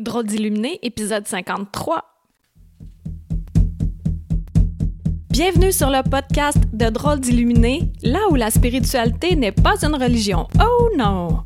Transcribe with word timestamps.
Drôle 0.00 0.24
d'illuminé, 0.24 0.78
épisode 0.82 1.28
53. 1.28 2.02
Bienvenue 5.28 5.72
sur 5.72 5.90
le 5.90 6.02
podcast 6.08 6.56
de 6.72 6.88
Drôle 6.88 7.20
d'illuminé, 7.20 7.92
là 8.02 8.20
où 8.30 8.34
la 8.34 8.50
spiritualité 8.50 9.36
n'est 9.36 9.52
pas 9.52 9.84
une 9.84 9.94
religion. 9.94 10.48
Oh 10.58 10.88
non! 10.96 11.44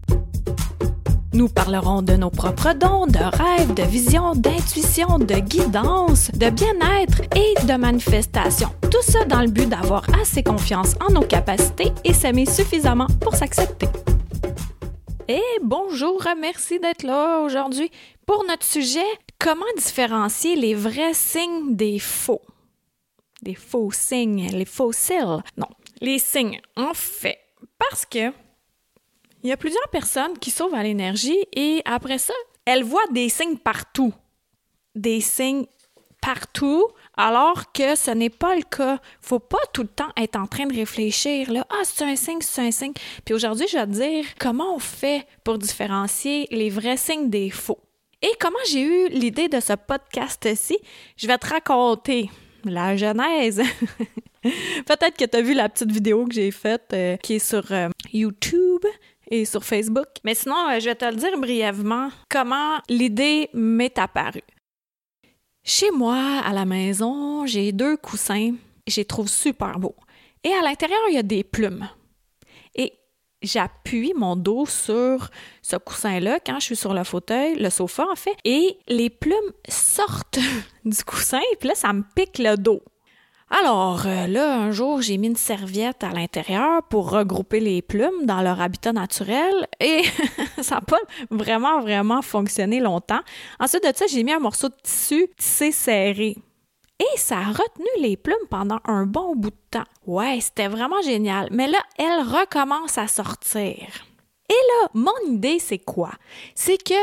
Nous 1.32 1.48
parlerons 1.48 2.02
de 2.02 2.12
nos 2.12 2.30
propres 2.30 2.74
dons, 2.74 3.08
de 3.08 3.18
rêves, 3.18 3.74
de 3.74 3.82
visions, 3.82 4.36
d'intuition, 4.36 5.18
de 5.18 5.34
guidance, 5.34 6.30
de 6.30 6.48
bien-être 6.50 7.22
et 7.36 7.66
de 7.66 7.76
manifestation. 7.76 8.68
Tout 8.82 9.02
ça 9.02 9.24
dans 9.24 9.40
le 9.40 9.48
but 9.48 9.68
d'avoir 9.68 10.04
assez 10.20 10.44
confiance 10.44 10.94
en 11.04 11.12
nos 11.12 11.26
capacités 11.26 11.90
et 12.04 12.12
s'aimer 12.12 12.46
suffisamment 12.46 13.08
pour 13.20 13.34
s'accepter. 13.34 13.88
Et 15.26 15.42
bonjour, 15.62 16.22
merci 16.38 16.78
d'être 16.78 17.02
là 17.02 17.40
aujourd'hui 17.40 17.90
pour 18.26 18.44
notre 18.44 18.64
sujet, 18.64 19.04
comment 19.38 19.64
différencier 19.76 20.56
les 20.56 20.74
vrais 20.74 21.14
signes 21.14 21.76
des 21.76 21.98
faux? 21.98 22.42
Des 23.42 23.54
faux 23.54 23.90
signes, 23.92 24.48
les 24.52 24.64
fossiles. 24.64 25.42
Non, 25.56 25.68
les 26.00 26.18
signes. 26.18 26.60
En 26.76 26.94
fait, 26.94 27.38
parce 27.78 28.06
que 28.06 28.32
il 29.42 29.50
y 29.50 29.52
a 29.52 29.58
plusieurs 29.58 29.88
personnes 29.88 30.38
qui 30.38 30.50
sauvent 30.50 30.74
à 30.74 30.82
l'énergie 30.82 31.44
et 31.52 31.82
après 31.84 32.16
ça, 32.16 32.32
elles 32.64 32.82
voient 32.82 33.06
des 33.12 33.28
signes 33.28 33.58
partout. 33.58 34.14
Des 34.94 35.20
signes 35.20 35.66
partout, 36.22 36.86
alors 37.18 37.70
que 37.72 37.94
ce 37.94 38.10
n'est 38.10 38.30
pas 38.30 38.56
le 38.56 38.62
cas. 38.62 38.98
Faut 39.20 39.40
pas 39.40 39.58
tout 39.74 39.82
le 39.82 39.88
temps 39.88 40.08
être 40.16 40.36
en 40.36 40.46
train 40.46 40.64
de 40.64 40.74
réfléchir, 40.74 41.52
là, 41.52 41.66
ah, 41.68 41.82
c'est 41.84 42.04
un 42.04 42.16
signe, 42.16 42.40
c'est 42.40 42.62
un 42.62 42.70
signe. 42.70 42.94
Puis 43.26 43.34
aujourd'hui, 43.34 43.66
je 43.70 43.76
vais 43.76 43.86
te 43.86 43.90
dire 43.90 44.24
comment 44.40 44.74
on 44.74 44.78
fait 44.78 45.26
pour 45.44 45.58
différencier 45.58 46.48
les 46.50 46.70
vrais 46.70 46.96
signes 46.96 47.28
des 47.28 47.50
faux. 47.50 47.83
Et 48.24 48.32
comment 48.40 48.56
j'ai 48.66 48.80
eu 48.80 49.08
l'idée 49.10 49.48
de 49.48 49.60
ce 49.60 49.74
podcast-ci, 49.74 50.78
je 51.14 51.26
vais 51.26 51.36
te 51.36 51.46
raconter 51.46 52.30
la 52.64 52.96
genèse. 52.96 53.60
Peut-être 54.86 55.18
que 55.18 55.26
tu 55.26 55.36
as 55.36 55.42
vu 55.42 55.52
la 55.52 55.68
petite 55.68 55.92
vidéo 55.92 56.24
que 56.24 56.32
j'ai 56.32 56.50
faite 56.50 56.86
euh, 56.94 57.18
qui 57.18 57.34
est 57.34 57.38
sur 57.38 57.70
euh, 57.70 57.90
YouTube 58.14 58.86
et 59.30 59.44
sur 59.44 59.62
Facebook. 59.62 60.06
Mais 60.24 60.34
sinon, 60.34 60.56
euh, 60.70 60.80
je 60.80 60.86
vais 60.86 60.94
te 60.94 61.04
le 61.04 61.16
dire 61.16 61.36
brièvement 61.36 62.08
comment 62.30 62.78
l'idée 62.88 63.50
m'est 63.52 63.98
apparue. 63.98 64.40
Chez 65.62 65.90
moi, 65.90 66.40
à 66.46 66.54
la 66.54 66.64
maison, 66.64 67.44
j'ai 67.44 67.72
deux 67.72 67.98
coussins. 67.98 68.54
Je 68.86 68.96
les 68.96 69.04
trouve 69.04 69.28
super 69.28 69.78
beaux. 69.78 69.96
Et 70.42 70.52
à 70.54 70.62
l'intérieur, 70.62 71.00
il 71.10 71.16
y 71.16 71.18
a 71.18 71.22
des 71.22 71.44
plumes. 71.44 71.86
J'appuie 73.44 74.14
mon 74.16 74.36
dos 74.36 74.66
sur 74.66 75.30
ce 75.62 75.76
coussin-là 75.76 76.38
quand 76.44 76.58
je 76.60 76.64
suis 76.64 76.76
sur 76.76 76.94
le 76.94 77.04
fauteuil, 77.04 77.56
le 77.56 77.68
sofa 77.70 78.06
en 78.10 78.16
fait, 78.16 78.36
et 78.44 78.78
les 78.88 79.10
plumes 79.10 79.34
sortent 79.68 80.38
du 80.84 81.04
coussin, 81.04 81.40
et 81.52 81.56
puis 81.56 81.68
là, 81.68 81.74
ça 81.74 81.92
me 81.92 82.02
pique 82.14 82.38
le 82.38 82.56
dos. 82.56 82.80
Alors 83.50 84.06
euh, 84.06 84.26
là, 84.26 84.56
un 84.56 84.70
jour, 84.70 85.02
j'ai 85.02 85.18
mis 85.18 85.28
une 85.28 85.36
serviette 85.36 86.02
à 86.02 86.08
l'intérieur 86.08 86.82
pour 86.84 87.10
regrouper 87.10 87.60
les 87.60 87.82
plumes 87.82 88.24
dans 88.24 88.40
leur 88.40 88.60
habitat 88.60 88.92
naturel 88.92 89.68
et 89.78 90.02
ça 90.62 90.76
n'a 90.76 90.80
pas 90.80 90.98
vraiment, 91.30 91.80
vraiment 91.80 92.22
fonctionné 92.22 92.80
longtemps. 92.80 93.20
Ensuite 93.60 93.84
de 93.84 93.94
ça, 93.94 94.06
j'ai 94.06 94.24
mis 94.24 94.32
un 94.32 94.40
morceau 94.40 94.70
de 94.70 94.74
tissu 94.82 95.28
tissé 95.36 95.70
serré. 95.70 96.36
Et 97.00 97.18
ça 97.18 97.38
a 97.38 97.52
retenu 97.52 97.86
les 97.98 98.16
plumes 98.16 98.36
pendant 98.50 98.78
un 98.84 99.04
bon 99.04 99.34
bout 99.34 99.50
de 99.50 99.56
temps. 99.70 99.90
Ouais, 100.06 100.38
c'était 100.40 100.68
vraiment 100.68 101.02
génial. 101.02 101.48
Mais 101.50 101.66
là, 101.66 101.78
elles 101.98 102.22
recommencent 102.22 102.98
à 102.98 103.08
sortir. 103.08 103.88
Et 104.48 104.52
là, 104.52 104.88
mon 104.94 105.32
idée, 105.32 105.58
c'est 105.58 105.78
quoi? 105.78 106.12
C'est 106.54 106.82
que 106.82 106.94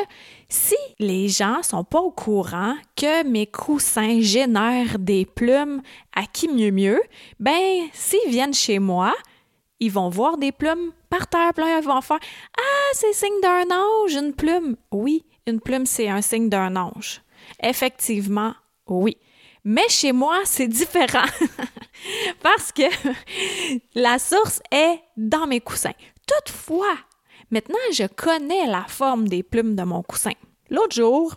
si 0.48 0.76
les 1.00 1.28
gens 1.28 1.64
sont 1.64 1.84
pas 1.84 2.00
au 2.00 2.12
courant 2.12 2.76
que 2.96 3.26
mes 3.28 3.48
coussins 3.48 4.22
génèrent 4.22 5.00
des 5.00 5.26
plumes 5.26 5.82
à 6.16 6.26
qui 6.26 6.48
mieux 6.48 6.72
mieux, 6.72 7.02
ben, 7.40 7.88
s'ils 7.94 8.30
viennent 8.30 8.54
chez 8.54 8.80
moi, 8.80 9.14
ils 9.80 9.92
vont 9.92 10.10
voir 10.10 10.38
des 10.38 10.52
plumes 10.52 10.92
par 11.10 11.28
terre, 11.28 11.52
puis 11.56 11.66
ils 11.66 11.84
vont 11.84 12.02
faire 12.02 12.20
Ah, 12.58 12.90
c'est 12.94 13.14
signe 13.14 13.42
d'un 13.42 13.76
ange, 13.76 14.14
une 14.14 14.34
plume. 14.34 14.78
Oui, 14.92 15.26
une 15.48 15.60
plume, 15.60 15.88
c'est 15.88 16.08
un 16.08 16.22
signe 16.22 16.48
d'un 16.48 16.76
ange. 16.76 17.24
Effectivement, 17.62 18.54
oui. 18.88 19.18
Mais 19.64 19.88
chez 19.90 20.12
moi, 20.12 20.40
c'est 20.46 20.68
différent 20.68 21.28
parce 22.42 22.72
que 22.72 22.84
la 23.96 24.18
source 24.20 24.62
est 24.72 25.00
dans 25.18 25.48
mes 25.48 25.62
coussins. 25.62 25.94
Toutefois, 26.26 26.98
Maintenant, 27.52 27.76
je 27.92 28.06
connais 28.06 28.66
la 28.66 28.86
forme 28.88 29.28
des 29.28 29.44
plumes 29.44 29.76
de 29.76 29.84
mon 29.84 30.02
coussin. 30.04 30.32
L'autre 30.70 30.96
jour, 30.96 31.36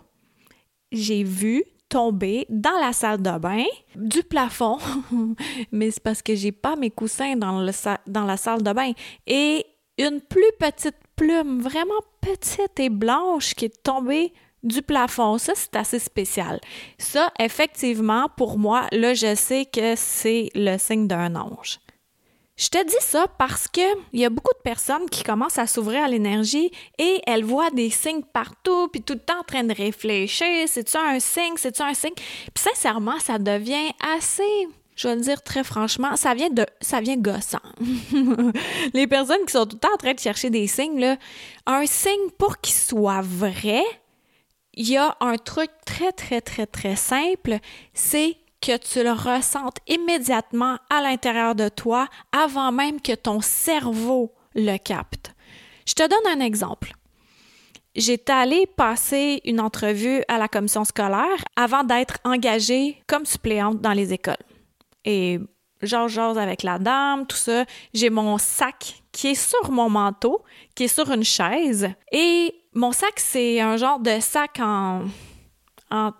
j'ai 0.93 1.23
vu 1.25 1.65
tomber 1.89 2.45
dans 2.49 2.79
la 2.79 2.93
salle 2.93 3.21
de 3.21 3.37
bain 3.37 3.65
du 3.95 4.23
plafond, 4.23 4.77
mais 5.73 5.91
c'est 5.91 6.01
parce 6.01 6.21
que 6.21 6.33
j'ai 6.33 6.53
pas 6.53 6.77
mes 6.77 6.89
coussins 6.89 7.35
dans, 7.35 7.59
la 7.59 8.37
salle 8.37 8.63
de 8.63 8.71
bain, 8.71 8.93
et 9.27 9.65
une 9.97 10.21
plus 10.21 10.51
petite 10.57 10.95
plume, 11.17 11.59
vraiment 11.59 11.93
petite 12.21 12.79
et 12.79 12.89
blanche, 12.89 13.53
qui 13.53 13.65
est 13.65 13.83
tombée 13.83 14.31
du 14.65 14.81
plafond. 14.81 15.37
Ça, 15.37 15.53
c'est 15.55 15.75
assez 15.75 15.99
spécial. 15.99 16.59
Ça, 16.97 17.31
effectivement, 17.39 18.27
pour 18.35 18.57
moi, 18.57 18.87
là, 18.91 19.13
je 19.13 19.35
sais 19.35 19.65
que 19.65 19.95
c'est 19.95 20.49
le 20.55 20.77
signe 20.77 21.07
d'un 21.07 21.35
ange. 21.35 21.79
Je 22.57 22.69
te 22.69 22.81
dis 22.85 22.95
ça 23.01 23.27
parce 23.37 23.67
que 23.67 23.81
il 24.13 24.21
y 24.21 24.25
a 24.25 24.29
beaucoup 24.29 24.53
de 24.53 24.61
personnes 24.63 25.09
qui 25.09 25.23
commencent 25.23 25.57
à 25.57 25.67
s'ouvrir 25.67 26.05
à 26.05 26.07
l'énergie 26.07 26.71
et 26.97 27.21
elles 27.27 27.43
voient 27.43 27.69
des 27.69 27.89
signes 27.89 28.23
partout, 28.23 28.87
puis 28.87 29.01
tout 29.01 29.15
le 29.15 29.19
temps 29.19 29.39
en 29.41 29.43
train 29.43 29.65
de 29.65 29.73
réfléchir, 29.73 30.47
c'est-tu 30.67 30.95
un 30.95 31.19
signe, 31.19 31.57
c'est-tu 31.57 31.81
un 31.81 31.93
signe? 31.93 32.13
Puis 32.15 32.63
sincèrement, 32.63 33.19
ça 33.19 33.39
devient 33.39 33.91
assez 34.17 34.69
je 34.95 35.09
vais 35.09 35.15
le 35.15 35.21
dire 35.21 35.41
très 35.43 35.63
franchement, 35.63 36.15
ça 36.15 36.33
vient 36.33 36.49
de 36.49 36.65
ça 36.79 37.01
vient 37.01 37.17
gossant. 37.17 37.59
Les 38.93 39.07
personnes 39.07 39.45
qui 39.45 39.51
sont 39.51 39.65
tout 39.65 39.75
le 39.75 39.79
temps 39.79 39.93
en 39.93 39.97
train 39.97 40.13
de 40.13 40.19
chercher 40.19 40.49
des 40.49 40.67
signes 40.67 40.99
là, 40.99 41.17
un 41.65 41.85
signe 41.85 42.29
pour 42.37 42.59
qu'il 42.59 42.73
soit 42.73 43.21
vrai, 43.21 43.83
il 44.75 44.89
y 44.89 44.97
a 44.97 45.15
un 45.19 45.37
truc 45.37 45.71
très 45.85 46.11
très 46.11 46.41
très 46.41 46.67
très 46.67 46.95
simple, 46.95 47.59
c'est 47.93 48.37
que 48.61 48.77
tu 48.77 49.03
le 49.03 49.11
ressentes 49.11 49.77
immédiatement 49.87 50.77
à 50.89 51.01
l'intérieur 51.01 51.55
de 51.55 51.69
toi 51.69 52.07
avant 52.31 52.71
même 52.71 53.01
que 53.01 53.13
ton 53.13 53.41
cerveau 53.41 54.33
le 54.55 54.77
capte. 54.77 55.33
Je 55.85 55.93
te 55.93 56.07
donne 56.07 56.39
un 56.39 56.43
exemple. 56.43 56.93
J'étais 57.95 58.33
allée 58.33 58.65
passer 58.65 59.41
une 59.45 59.61
entrevue 59.61 60.23
à 60.27 60.37
la 60.37 60.47
commission 60.47 60.83
scolaire 60.83 61.45
avant 61.55 61.83
d'être 61.83 62.17
engagée 62.25 63.01
comme 63.07 63.25
suppléante 63.25 63.79
dans 63.79 63.93
les 63.93 64.11
écoles. 64.11 64.35
Et 65.05 65.39
genre, 65.81 66.07
genre 66.07 66.37
avec 66.37 66.63
la 66.63 66.79
dame, 66.79 67.25
tout 67.25 67.37
ça. 67.37 67.65
J'ai 67.93 68.09
mon 68.09 68.37
sac 68.37 69.03
qui 69.11 69.27
est 69.27 69.35
sur 69.35 69.71
mon 69.71 69.89
manteau, 69.89 70.43
qui 70.75 70.85
est 70.85 70.87
sur 70.87 71.11
une 71.11 71.23
chaise. 71.23 71.89
Et 72.11 72.53
mon 72.73 72.91
sac, 72.91 73.13
c'est 73.17 73.61
un 73.61 73.77
genre 73.77 73.99
de 73.99 74.19
sac 74.19 74.59
en, 74.59 75.03
en 75.91 76.11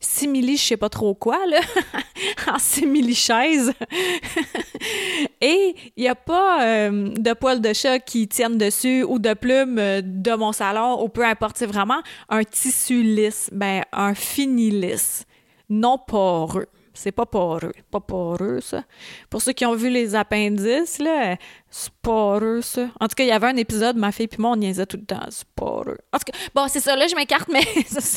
simili, 0.00 0.56
je 0.56 0.64
sais 0.64 0.76
pas 0.76 0.88
trop 0.88 1.14
quoi, 1.14 1.38
là, 1.46 1.60
en 2.52 2.58
simili-chaise. 2.58 3.72
Et 5.40 5.74
il 5.96 6.02
n'y 6.02 6.08
a 6.08 6.14
pas 6.14 6.64
euh, 6.64 7.08
de 7.08 7.32
poils 7.32 7.60
de 7.60 7.72
chat 7.72 7.98
qui 8.00 8.28
tiennent 8.28 8.58
dessus 8.58 9.04
ou 9.04 9.18
de 9.18 9.34
plumes 9.34 9.78
euh, 9.78 10.00
de 10.04 10.34
mon 10.34 10.52
salon 10.52 11.02
ou 11.02 11.08
peu 11.08 11.24
importe, 11.24 11.62
vraiment 11.62 12.02
un 12.28 12.44
tissu 12.44 13.02
lisse, 13.02 13.48
ben 13.52 13.82
un 13.92 14.14
fini 14.14 14.70
lisse, 14.70 15.24
non 15.68 15.98
poreux. 15.98 16.66
C'est 16.94 17.12
pas 17.12 17.26
poreux. 17.26 17.72
Pas 17.90 18.00
poreux, 18.00 18.60
ça. 18.60 18.84
Pour 19.30 19.40
ceux 19.40 19.52
qui 19.52 19.64
ont 19.64 19.74
vu 19.74 19.88
les 19.88 20.14
appendices, 20.14 20.98
là, 20.98 21.36
c'est 21.70 21.92
poreux, 22.02 22.60
ça. 22.60 22.88
En 23.00 23.08
tout 23.08 23.14
cas, 23.16 23.24
il 23.24 23.28
y 23.28 23.32
avait 23.32 23.46
un 23.46 23.56
épisode, 23.56 23.96
ma 23.96 24.12
fille 24.12 24.28
puis 24.28 24.40
moi, 24.40 24.50
on 24.52 24.56
niaisait 24.56 24.86
tout 24.86 24.98
le 24.98 25.04
temps. 25.04 25.26
C'est 25.30 25.46
poreux. 25.54 25.98
En 26.12 26.18
tout 26.18 26.30
cas, 26.30 26.38
bon, 26.54 26.68
c'est 26.68 26.80
ça, 26.80 26.96
là, 26.96 27.06
je 27.06 27.14
m'écarte, 27.14 27.48
mais... 27.48 27.62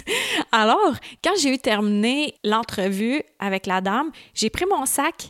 Alors, 0.52 0.94
quand 1.24 1.34
j'ai 1.40 1.54
eu 1.54 1.58
terminé 1.58 2.36
l'entrevue 2.44 3.24
avec 3.40 3.66
la 3.66 3.82
dame, 3.82 4.12
j'ai 4.34 4.50
pris 4.50 4.66
mon 4.66 4.86
sac 4.86 5.30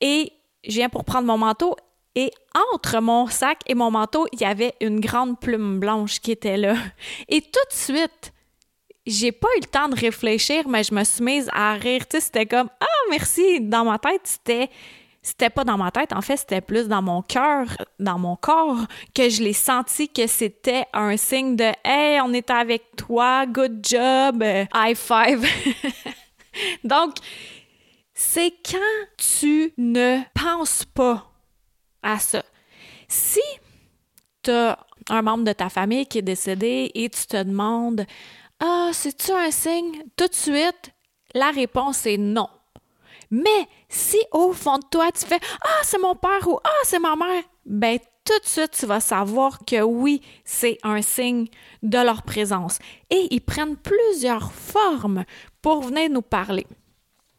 et 0.00 0.32
je 0.64 0.74
viens 0.74 0.88
pour 0.88 1.04
prendre 1.04 1.26
mon 1.26 1.38
manteau 1.38 1.76
et 2.14 2.30
entre 2.72 3.00
mon 3.00 3.26
sac 3.26 3.60
et 3.66 3.74
mon 3.74 3.90
manteau, 3.90 4.26
il 4.32 4.40
y 4.40 4.44
avait 4.44 4.74
une 4.80 5.00
grande 5.00 5.38
plume 5.38 5.78
blanche 5.78 6.20
qui 6.20 6.32
était 6.32 6.56
là. 6.56 6.74
Et 7.28 7.42
tout 7.42 7.60
de 7.68 7.74
suite, 7.74 8.32
j'ai 9.06 9.32
pas 9.32 9.48
eu 9.56 9.60
le 9.60 9.66
temps 9.66 9.88
de 9.88 9.98
réfléchir, 9.98 10.68
mais 10.68 10.82
je 10.82 10.94
me 10.94 11.04
suis 11.04 11.22
mise 11.22 11.48
à 11.52 11.74
rire. 11.74 12.06
Tu 12.08 12.16
sais, 12.16 12.20
c'était 12.20 12.46
comme 12.46 12.68
Ah, 12.80 12.86
merci! 13.10 13.60
Dans 13.60 13.84
ma 13.84 13.98
tête, 13.98 14.22
c'était. 14.24 14.70
C'était 15.22 15.50
pas 15.50 15.64
dans 15.64 15.76
ma 15.76 15.90
tête, 15.90 16.12
en 16.12 16.20
fait, 16.20 16.36
c'était 16.36 16.60
plus 16.60 16.86
dans 16.86 17.02
mon 17.02 17.20
cœur, 17.20 17.66
dans 17.98 18.16
mon 18.16 18.36
corps, 18.36 18.86
que 19.12 19.28
je 19.28 19.42
l'ai 19.42 19.54
senti 19.54 20.08
que 20.08 20.28
c'était 20.28 20.84
un 20.92 21.16
signe 21.16 21.56
de 21.56 21.72
Hey, 21.84 22.20
on 22.20 22.32
est 22.32 22.48
avec 22.48 22.94
toi, 22.96 23.44
good 23.44 23.84
job, 23.84 24.44
high 24.72 24.96
five. 24.96 25.44
Donc, 26.84 27.16
c'est 28.14 28.52
quand 28.64 29.06
tu 29.18 29.72
ne 29.76 30.20
penses 30.32 30.84
pas 30.84 31.28
à 32.04 32.20
ça. 32.20 32.44
Si 33.08 33.40
tu 34.44 34.52
as 34.52 34.78
un 35.10 35.22
membre 35.22 35.42
de 35.42 35.52
ta 35.52 35.68
famille 35.68 36.06
qui 36.06 36.18
est 36.18 36.22
décédé 36.22 36.92
et 36.94 37.08
tu 37.08 37.26
te 37.26 37.42
demandes 37.42 38.06
Ah, 38.60 38.90
c'est-tu 38.92 39.32
un 39.32 39.50
signe? 39.50 40.02
Tout 40.16 40.28
de 40.28 40.34
suite, 40.34 40.90
la 41.34 41.50
réponse 41.50 42.06
est 42.06 42.16
non. 42.16 42.48
Mais 43.30 43.68
si 43.88 44.18
au 44.32 44.52
fond 44.52 44.78
de 44.78 44.84
toi, 44.90 45.10
tu 45.12 45.26
fais 45.26 45.40
Ah, 45.62 45.80
c'est 45.82 45.98
mon 45.98 46.14
père 46.14 46.46
ou 46.48 46.58
Ah, 46.64 46.80
c'est 46.84 46.98
ma 46.98 47.16
mère, 47.16 47.42
ben 47.64 47.98
tout 48.24 48.38
de 48.40 48.46
suite, 48.46 48.72
tu 48.72 48.86
vas 48.86 49.00
savoir 49.00 49.60
que 49.64 49.82
oui, 49.82 50.20
c'est 50.44 50.78
un 50.82 51.00
signe 51.00 51.46
de 51.82 51.98
leur 51.98 52.22
présence. 52.22 52.78
Et 53.10 53.28
ils 53.30 53.40
prennent 53.40 53.76
plusieurs 53.76 54.52
formes 54.52 55.24
pour 55.62 55.82
venir 55.82 56.10
nous 56.10 56.22
parler. 56.22 56.66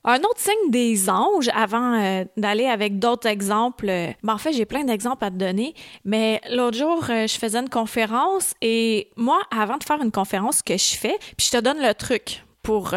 Un 0.09 0.19
autre 0.19 0.39
signe 0.39 0.71
des 0.71 1.09
anges, 1.09 1.50
avant 1.54 1.94
euh, 2.01 2.24
d'aller 2.38 2.65
avec 2.65 2.98
d'autres 2.98 3.27
exemples, 3.27 3.89
euh, 3.89 4.13
en 4.25 4.38
fait, 4.38 4.54
j'ai 4.54 4.65
plein 4.65 4.86
d'exemples 4.86 5.25
à 5.25 5.30
te 5.30 5.36
donner, 5.36 5.74
mais 6.06 6.39
l'autre 6.50 6.77
jour, 6.77 7.04
euh, 7.09 7.27
je 7.27 7.38
faisais 7.38 7.59
une 7.59 7.68
conférence 7.68 8.54
et 8.62 9.09
moi, 9.18 9.42
avant 9.51 9.75
de 9.75 9.83
faire 9.83 10.01
une 10.01 10.13
conférence, 10.13 10.59
ce 10.59 10.63
que 10.63 10.77
je 10.77 10.95
fais, 10.95 11.18
puis 11.36 11.48
je 11.48 11.57
te 11.57 11.62
donne 11.62 11.81
le 11.81 11.94
truc 11.94 12.45
pour 12.63 12.94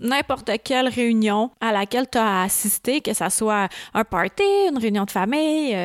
n'importe 0.00 0.50
quelle 0.64 0.88
réunion 0.88 1.52
à 1.60 1.70
laquelle 1.70 2.10
tu 2.10 2.18
as 2.18 2.42
assisté, 2.42 3.00
que 3.00 3.14
ce 3.14 3.28
soit 3.28 3.68
un 3.94 4.02
party, 4.02 4.42
une 4.68 4.78
réunion 4.78 5.04
de 5.04 5.12
famille, 5.12 5.76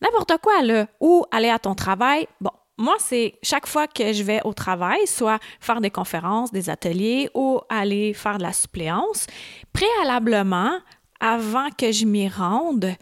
n'importe 0.00 0.32
quoi, 0.42 0.62
là, 0.62 0.88
ou 0.98 1.24
aller 1.30 1.48
à 1.48 1.60
ton 1.60 1.76
travail. 1.76 2.26
Bon, 2.40 2.50
moi, 2.82 2.96
c'est 2.98 3.34
chaque 3.42 3.68
fois 3.68 3.86
que 3.86 4.12
je 4.12 4.24
vais 4.24 4.40
au 4.44 4.52
travail, 4.52 5.06
soit 5.06 5.38
faire 5.60 5.80
des 5.80 5.90
conférences, 5.90 6.50
des 6.50 6.68
ateliers 6.68 7.30
ou 7.32 7.60
aller 7.68 8.12
faire 8.12 8.38
de 8.38 8.42
la 8.42 8.52
suppléance, 8.52 9.26
préalablement, 9.72 10.78
avant 11.20 11.68
que 11.70 11.92
je 11.92 12.04
m'y 12.04 12.28
rende, 12.28 12.96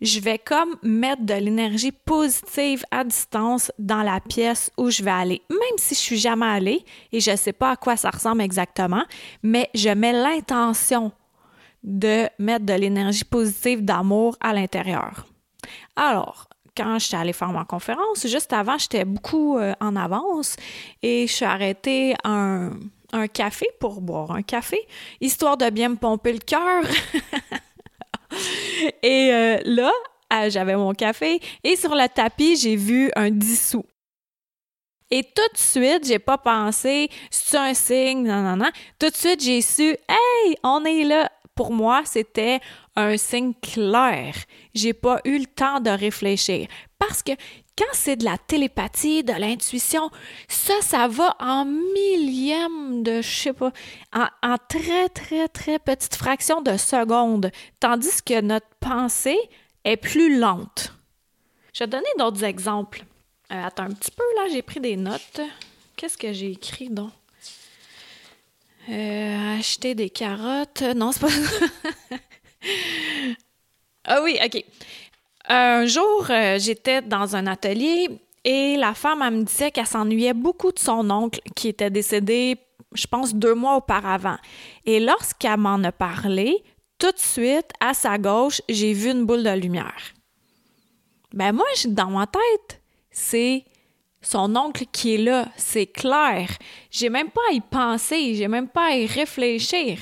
je 0.00 0.18
vais 0.18 0.38
comme 0.38 0.74
mettre 0.82 1.22
de 1.22 1.34
l'énergie 1.34 1.92
positive 1.92 2.84
à 2.90 3.04
distance 3.04 3.70
dans 3.78 4.02
la 4.02 4.18
pièce 4.18 4.72
où 4.76 4.90
je 4.90 5.04
vais 5.04 5.12
aller, 5.12 5.42
même 5.48 5.78
si 5.78 5.94
je 5.94 6.00
suis 6.00 6.18
jamais 6.18 6.46
allée 6.46 6.84
et 7.12 7.20
je 7.20 7.30
ne 7.30 7.36
sais 7.36 7.52
pas 7.52 7.70
à 7.70 7.76
quoi 7.76 7.96
ça 7.96 8.10
ressemble 8.10 8.42
exactement, 8.42 9.04
mais 9.44 9.70
je 9.72 9.90
mets 9.90 10.12
l'intention 10.12 11.12
de 11.84 12.26
mettre 12.40 12.66
de 12.66 12.74
l'énergie 12.74 13.24
positive 13.24 13.84
d'amour 13.84 14.36
à 14.40 14.52
l'intérieur. 14.52 15.26
Alors, 15.94 16.48
quand 16.76 16.98
je 16.98 17.06
suis 17.06 17.16
allée 17.16 17.32
faire 17.32 17.52
ma 17.52 17.64
conférence, 17.64 18.26
juste 18.26 18.52
avant, 18.52 18.78
j'étais 18.78 19.04
beaucoup 19.04 19.58
euh, 19.58 19.74
en 19.80 19.96
avance 19.96 20.56
et 21.02 21.26
je 21.26 21.32
suis 21.32 21.44
arrêtée 21.44 22.14
un, 22.24 22.70
un 23.12 23.28
café 23.28 23.66
pour 23.78 24.00
boire 24.00 24.32
un 24.32 24.42
café, 24.42 24.86
histoire 25.20 25.56
de 25.56 25.68
bien 25.70 25.90
me 25.90 25.96
pomper 25.96 26.32
le 26.32 26.38
cœur. 26.38 26.84
et 29.02 29.32
euh, 29.32 29.58
là, 29.64 29.92
euh, 30.32 30.50
j'avais 30.50 30.76
mon 30.76 30.92
café 30.92 31.40
et 31.62 31.76
sur 31.76 31.94
le 31.94 32.08
tapis, 32.08 32.56
j'ai 32.56 32.76
vu 32.76 33.10
un 33.16 33.30
dissous. 33.30 33.84
Et 35.10 35.24
tout 35.24 35.52
de 35.52 35.58
suite, 35.58 36.06
j'ai 36.06 36.18
pas 36.18 36.38
pensé, 36.38 37.10
c'est 37.30 37.58
un 37.58 37.74
signe, 37.74 38.26
non, 38.26 38.40
non, 38.40 38.56
non. 38.56 38.70
Tout 38.98 39.10
de 39.10 39.14
suite, 39.14 39.42
j'ai 39.42 39.60
su, 39.60 39.82
hey, 40.08 40.56
on 40.62 40.82
est 40.86 41.04
là 41.04 41.30
pour 41.54 41.72
moi, 41.72 42.02
c'était 42.04 42.60
un 42.96 43.16
signe 43.16 43.54
clair. 43.54 44.34
J'ai 44.74 44.92
pas 44.92 45.20
eu 45.24 45.38
le 45.38 45.46
temps 45.46 45.80
de 45.80 45.90
réfléchir 45.90 46.68
parce 46.98 47.22
que 47.22 47.32
quand 47.76 47.92
c'est 47.92 48.16
de 48.16 48.24
la 48.24 48.38
télépathie, 48.38 49.24
de 49.24 49.32
l'intuition, 49.32 50.10
ça, 50.48 50.74
ça 50.82 51.08
va 51.08 51.34
en 51.40 51.64
millième 51.64 53.02
de, 53.02 53.22
je 53.22 53.28
sais 53.28 53.52
pas, 53.52 53.72
en, 54.12 54.56
très, 54.68 55.08
très, 55.08 55.48
très 55.48 55.78
petite 55.78 56.14
fraction 56.14 56.60
de 56.60 56.76
seconde, 56.76 57.50
tandis 57.80 58.22
que 58.22 58.40
notre 58.40 58.68
pensée 58.80 59.38
est 59.84 59.96
plus 59.96 60.38
lente. 60.38 60.92
Je 61.72 61.84
vais 61.84 61.88
donner 61.88 62.04
d'autres 62.18 62.44
exemples. 62.44 63.04
Euh, 63.50 63.64
attends 63.64 63.84
un 63.84 63.92
petit 63.92 64.10
peu, 64.10 64.24
là, 64.36 64.48
j'ai 64.52 64.62
pris 64.62 64.80
des 64.80 64.96
notes. 64.96 65.40
Qu'est-ce 65.96 66.18
que 66.18 66.32
j'ai 66.32 66.52
écrit, 66.52 66.90
donc? 66.90 67.10
Euh, 68.88 69.58
acheter 69.58 69.94
des 69.94 70.10
carottes. 70.10 70.82
Non, 70.96 71.12
c'est 71.12 71.20
pas. 71.20 71.28
ah 74.04 74.20
oui, 74.22 74.38
OK. 74.44 74.64
Un 75.48 75.86
jour, 75.86 76.26
euh, 76.30 76.58
j'étais 76.58 77.02
dans 77.02 77.36
un 77.36 77.46
atelier 77.46 78.08
et 78.44 78.76
la 78.76 78.94
femme, 78.94 79.22
elle 79.22 79.34
me 79.34 79.42
disait 79.44 79.70
qu'elle 79.70 79.86
s'ennuyait 79.86 80.34
beaucoup 80.34 80.72
de 80.72 80.78
son 80.78 81.08
oncle 81.10 81.40
qui 81.54 81.68
était 81.68 81.90
décédé, 81.90 82.56
je 82.92 83.06
pense, 83.06 83.34
deux 83.34 83.54
mois 83.54 83.76
auparavant. 83.76 84.36
Et 84.84 84.98
lorsqu'elle 84.98 85.58
m'en 85.58 85.82
a 85.84 85.92
parlé, 85.92 86.62
tout 86.98 87.12
de 87.12 87.18
suite, 87.18 87.70
à 87.80 87.94
sa 87.94 88.18
gauche, 88.18 88.60
j'ai 88.68 88.92
vu 88.92 89.10
une 89.10 89.24
boule 89.24 89.44
de 89.44 89.50
lumière. 89.50 90.12
Ben 91.32 91.52
moi, 91.52 91.66
dans 91.86 92.10
ma 92.10 92.26
tête, 92.26 92.80
c'est 93.10 93.64
son 94.22 94.56
oncle 94.56 94.84
qui 94.92 95.14
est 95.14 95.18
là, 95.18 95.48
c'est 95.56 95.86
clair. 95.86 96.48
J'ai 96.90 97.10
même 97.10 97.30
pas 97.30 97.40
à 97.50 97.54
y 97.54 97.60
penser, 97.60 98.34
j'ai 98.34 98.48
même 98.48 98.68
pas 98.68 98.86
à 98.86 98.96
y 98.96 99.06
réfléchir. 99.06 99.98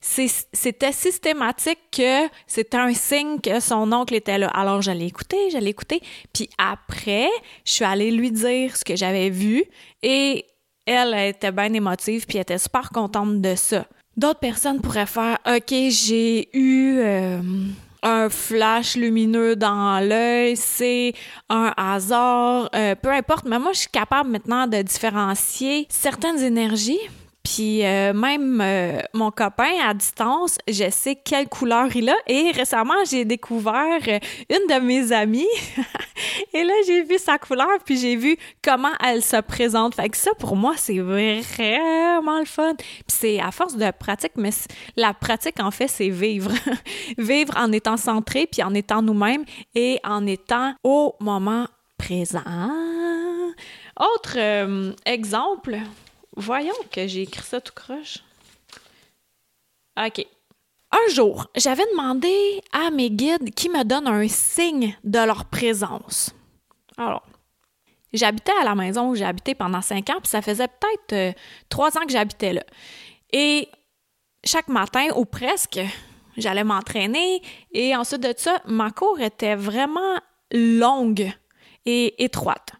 C'était 0.00 0.92
systématique 0.92 1.78
que 1.90 2.28
c'était 2.46 2.76
un 2.76 2.94
signe 2.94 3.40
que 3.40 3.58
son 3.60 3.92
oncle 3.92 4.14
était 4.14 4.38
là. 4.38 4.48
Alors, 4.48 4.80
j'allais 4.80 5.06
écouter, 5.06 5.50
j'allais 5.50 5.70
écouter. 5.70 6.00
Puis 6.32 6.48
après, 6.56 7.28
je 7.64 7.72
suis 7.72 7.84
allée 7.84 8.10
lui 8.12 8.30
dire 8.30 8.76
ce 8.76 8.84
que 8.84 8.96
j'avais 8.96 9.28
vu 9.28 9.64
et 10.02 10.46
elle 10.86 11.14
était 11.14 11.52
bien 11.52 11.72
émotive 11.72 12.26
puis 12.26 12.38
elle 12.38 12.42
était 12.42 12.58
super 12.58 12.90
contente 12.90 13.40
de 13.40 13.54
ça. 13.56 13.86
D'autres 14.16 14.40
personnes 14.40 14.80
pourraient 14.80 15.06
faire 15.06 15.38
OK, 15.46 15.74
j'ai 15.90 16.48
eu 16.56 16.98
euh, 16.98 17.40
un 18.02 18.28
flash 18.28 18.96
lumineux 18.96 19.56
dans 19.56 20.00
l'œil, 20.06 20.56
c'est 20.56 21.14
un 21.48 21.72
hasard, 21.76 22.68
euh, 22.74 22.94
peu 22.94 23.10
importe, 23.10 23.46
mais 23.46 23.58
moi 23.58 23.72
je 23.72 23.80
suis 23.80 23.90
capable 23.90 24.30
maintenant 24.30 24.66
de 24.66 24.82
différencier 24.82 25.86
certaines 25.88 26.38
énergies 26.38 27.00
puis 27.54 27.82
euh, 27.82 28.12
même 28.12 28.60
euh, 28.60 29.00
mon 29.14 29.30
copain 29.30 29.72
à 29.82 29.94
distance, 29.94 30.58
je 30.68 30.90
sais 30.90 31.16
quelle 31.16 31.48
couleur 31.48 31.88
il 31.96 32.10
a. 32.10 32.16
Et 32.26 32.50
récemment, 32.50 33.04
j'ai 33.10 33.24
découvert 33.24 34.00
euh, 34.06 34.18
une 34.50 34.66
de 34.68 34.84
mes 34.84 35.12
amies. 35.12 35.46
et 36.52 36.62
là, 36.62 36.74
j'ai 36.86 37.02
vu 37.04 37.16
sa 37.16 37.38
couleur, 37.38 37.78
puis 37.86 37.96
j'ai 37.96 38.16
vu 38.16 38.36
comment 38.62 38.92
elle 39.02 39.22
se 39.22 39.40
présente. 39.40 39.94
Fait 39.94 40.10
que 40.10 40.16
ça, 40.18 40.32
pour 40.38 40.56
moi, 40.56 40.74
c'est 40.76 40.98
vraiment 40.98 42.38
le 42.38 42.44
fun. 42.44 42.74
Puis 42.76 43.04
c'est 43.06 43.40
à 43.40 43.50
force 43.50 43.76
de 43.76 43.90
pratique, 43.92 44.32
mais 44.36 44.50
la 44.96 45.14
pratique, 45.14 45.58
en 45.60 45.70
fait, 45.70 45.88
c'est 45.88 46.10
vivre. 46.10 46.52
vivre 47.18 47.54
en 47.56 47.72
étant 47.72 47.96
centré, 47.96 48.46
puis 48.46 48.62
en 48.62 48.74
étant 48.74 49.00
nous-mêmes 49.00 49.44
et 49.74 50.00
en 50.04 50.26
étant 50.26 50.74
au 50.84 51.14
moment 51.20 51.66
présent. 51.96 52.42
Autre 53.98 54.38
exemple, 55.06 55.78
Voyons 56.38 56.72
que 56.92 57.04
j'ai 57.08 57.22
écrit 57.22 57.42
ça 57.42 57.60
tout 57.60 57.72
croche. 57.74 58.18
OK. 60.00 60.24
Un 60.92 61.12
jour, 61.12 61.48
j'avais 61.56 61.84
demandé 61.90 62.62
à 62.72 62.90
mes 62.92 63.10
guides 63.10 63.52
qui 63.56 63.68
me 63.68 63.82
donnent 63.82 64.06
un 64.06 64.28
signe 64.28 64.96
de 65.02 65.18
leur 65.18 65.46
présence. 65.46 66.32
Alors, 66.96 67.26
j'habitais 68.12 68.52
à 68.60 68.64
la 68.64 68.76
maison 68.76 69.10
où 69.10 69.16
j'ai 69.16 69.24
habité 69.24 69.56
pendant 69.56 69.82
cinq 69.82 70.10
ans, 70.10 70.20
puis 70.20 70.28
ça 70.28 70.40
faisait 70.40 70.68
peut-être 70.68 71.12
euh, 71.12 71.32
trois 71.68 71.98
ans 71.98 72.06
que 72.06 72.12
j'habitais 72.12 72.52
là. 72.52 72.62
Et 73.32 73.68
chaque 74.44 74.68
matin, 74.68 75.08
ou 75.16 75.24
presque, 75.24 75.80
j'allais 76.36 76.62
m'entraîner. 76.62 77.42
Et 77.72 77.96
ensuite 77.96 78.22
de 78.22 78.32
ça, 78.36 78.62
ma 78.64 78.92
cour 78.92 79.18
était 79.18 79.56
vraiment 79.56 80.20
longue 80.52 81.32
et 81.84 82.22
étroite. 82.22 82.74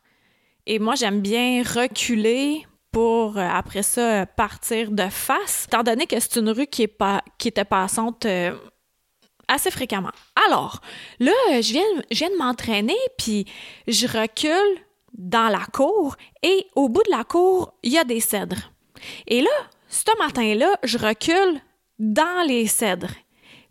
Et 0.64 0.78
moi, 0.78 0.94
j'aime 0.94 1.20
bien 1.20 1.64
reculer 1.64 2.64
pour 2.92 3.38
euh, 3.38 3.48
après 3.48 3.82
ça 3.82 4.26
partir 4.26 4.90
de 4.90 5.08
face, 5.08 5.64
étant 5.66 5.82
donné 5.82 6.06
que 6.06 6.18
c'est 6.18 6.36
une 6.36 6.50
rue 6.50 6.66
qui, 6.66 6.82
est 6.82 6.86
pas, 6.86 7.22
qui 7.38 7.48
était 7.48 7.64
passante 7.64 8.26
euh, 8.26 8.56
assez 9.46 9.70
fréquemment. 9.70 10.12
Alors, 10.46 10.80
là, 11.20 11.32
je 11.48 11.72
viens, 11.72 12.02
je 12.10 12.18
viens 12.18 12.30
de 12.30 12.36
m'entraîner, 12.36 12.98
puis 13.16 13.46
je 13.86 14.06
recule 14.06 14.84
dans 15.14 15.48
la 15.48 15.64
cour, 15.72 16.16
et 16.42 16.66
au 16.74 16.88
bout 16.88 17.02
de 17.04 17.10
la 17.10 17.24
cour, 17.24 17.74
il 17.82 17.92
y 17.92 17.98
a 17.98 18.04
des 18.04 18.20
cèdres. 18.20 18.72
Et 19.26 19.40
là, 19.40 19.50
ce 19.88 20.18
matin-là, 20.18 20.76
je 20.84 20.98
recule 20.98 21.60
dans 21.98 22.46
les 22.46 22.66
cèdres. 22.66 23.14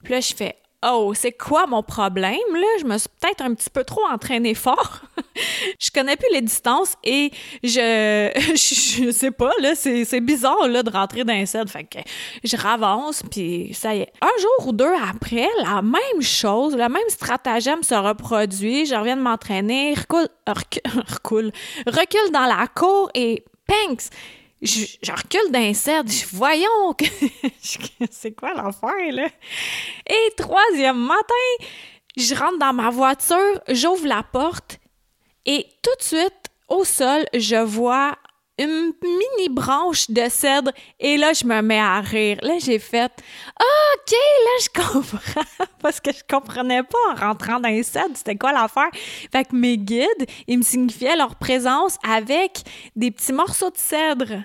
Puis 0.03 0.13
là, 0.13 0.19
je 0.19 0.33
fais 0.33 0.57
Oh, 0.86 1.13
c'est 1.15 1.31
quoi 1.31 1.65
mon 1.65 1.81
problème? 1.81 2.38
Là, 2.53 2.67
je 2.79 2.86
me 2.86 3.00
suis 3.00 3.10
peut-être 3.19 3.41
un 3.41 3.55
petit 3.55 3.69
peu 3.69 3.84
trop 3.84 4.05
entraînée 4.05 4.53
fort. 4.53 5.01
je 5.79 5.89
connais 5.89 6.15
plus 6.15 6.27
les 6.31 6.41
distances 6.41 6.93
et 7.03 7.31
je, 7.63 8.29
je, 8.51 9.12
sais 9.12 9.31
pas, 9.31 9.50
là, 9.60 9.74
c'est, 9.74 10.19
bizarre, 10.19 10.67
là, 10.67 10.84
de 10.84 10.91
rentrer 10.91 11.24
dans 11.24 11.34
un 11.34 11.48
set. 11.48 11.67
Fait 11.67 11.88
je 12.43 12.55
ravance, 12.55 13.24
puis 13.31 13.72
ça 13.74 13.96
y 13.96 14.01
est. 14.01 14.13
Un 14.22 14.39
jour 14.39 14.67
ou 14.67 14.72
deux 14.72 14.93
après, 15.10 15.48
la 15.63 15.81
même 15.81 16.22
chose, 16.22 16.74
le 16.75 16.89
même 16.89 17.10
stratagème 17.10 17.81
se 17.81 17.96
reproduit. 17.96 18.86
Je 18.86 18.93
reviens 18.93 19.17
de 19.17 19.22
m'entraîner, 19.22 19.96
recule, 19.96 20.29
recule, 20.48 21.51
recule 21.88 22.31
dans 22.31 22.46
la 22.46 22.67
cour 22.67 23.10
et 23.15 23.43
pinks! 23.65 24.12
Je, 24.61 25.11
recule 25.11 25.51
d'un 25.51 25.73
cercle, 25.73 26.11
je 26.11 26.25
voyons, 26.35 26.95
c'est 28.11 28.31
quoi 28.31 28.53
l'affaire, 28.53 29.11
là? 29.11 29.27
Et 30.09 30.33
troisième 30.35 30.99
matin, 30.99 31.67
je 32.15 32.33
rentre 32.35 32.57
dans 32.57 32.73
ma 32.73 32.89
voiture, 32.89 33.61
j'ouvre 33.67 34.07
la 34.07 34.23
porte 34.23 34.79
et 35.45 35.65
tout 35.81 35.95
de 35.97 36.03
suite, 36.03 36.49
au 36.67 36.83
sol, 36.83 37.25
je 37.33 37.55
vois 37.55 38.17
une 38.57 38.93
mini 39.01 39.49
branche 39.49 40.09
de 40.09 40.27
cèdre 40.29 40.71
et 40.99 41.17
là 41.17 41.33
je 41.33 41.45
me 41.45 41.61
mets 41.61 41.79
à 41.79 41.99
rire. 41.99 42.37
Là 42.41 42.57
j'ai 42.59 42.79
fait 42.79 43.11
OK, 43.59 44.11
là 44.11 44.51
je 44.61 44.81
comprends 44.81 45.65
parce 45.81 45.99
que 45.99 46.11
je 46.11 46.23
comprenais 46.27 46.83
pas 46.83 46.97
en 47.11 47.15
rentrant 47.15 47.59
dans 47.59 47.69
les 47.69 47.83
cèdres, 47.83 48.15
c'était 48.15 48.35
quoi 48.35 48.51
l'affaire? 48.51 48.89
Fait 49.31 49.45
que 49.45 49.55
mes 49.55 49.77
guides, 49.77 50.25
ils 50.47 50.57
me 50.57 50.63
signifiaient 50.63 51.15
leur 51.15 51.35
présence 51.35 51.97
avec 52.07 52.61
des 52.95 53.11
petits 53.11 53.33
morceaux 53.33 53.69
de 53.69 53.77
cèdre. 53.77 54.43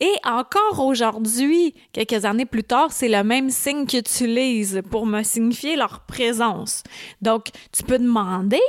Et 0.00 0.16
encore 0.24 0.84
aujourd'hui, 0.84 1.74
quelques 1.92 2.24
années 2.24 2.44
plus 2.44 2.64
tard, 2.64 2.90
c'est 2.90 3.08
le 3.08 3.22
même 3.22 3.50
signe 3.50 3.86
qu'ils 3.86 4.00
utilisent 4.00 4.82
pour 4.90 5.06
me 5.06 5.22
signifier 5.22 5.76
leur 5.76 6.00
présence. 6.06 6.82
Donc, 7.20 7.50
tu 7.70 7.84
peux 7.84 7.98
demander 7.98 8.60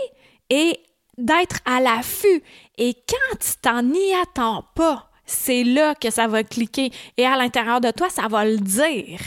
et 0.52 0.80
d'être 1.18 1.58
à 1.66 1.80
l'affût. 1.80 2.44
Et 2.78 2.94
quand 2.94 3.38
tu 3.40 3.52
t'en 3.62 3.88
y 3.92 4.14
attends 4.22 4.66
pas, 4.76 5.10
c'est 5.26 5.64
là 5.64 5.96
que 5.96 6.10
ça 6.10 6.28
va 6.28 6.44
cliquer. 6.44 6.92
Et 7.18 7.26
à 7.26 7.38
l'intérieur 7.38 7.82
de 7.82 7.92
toi, 7.92 8.10
ça 8.10 8.28
va 8.28 8.46
le 8.46 8.58
dire. 8.58 9.20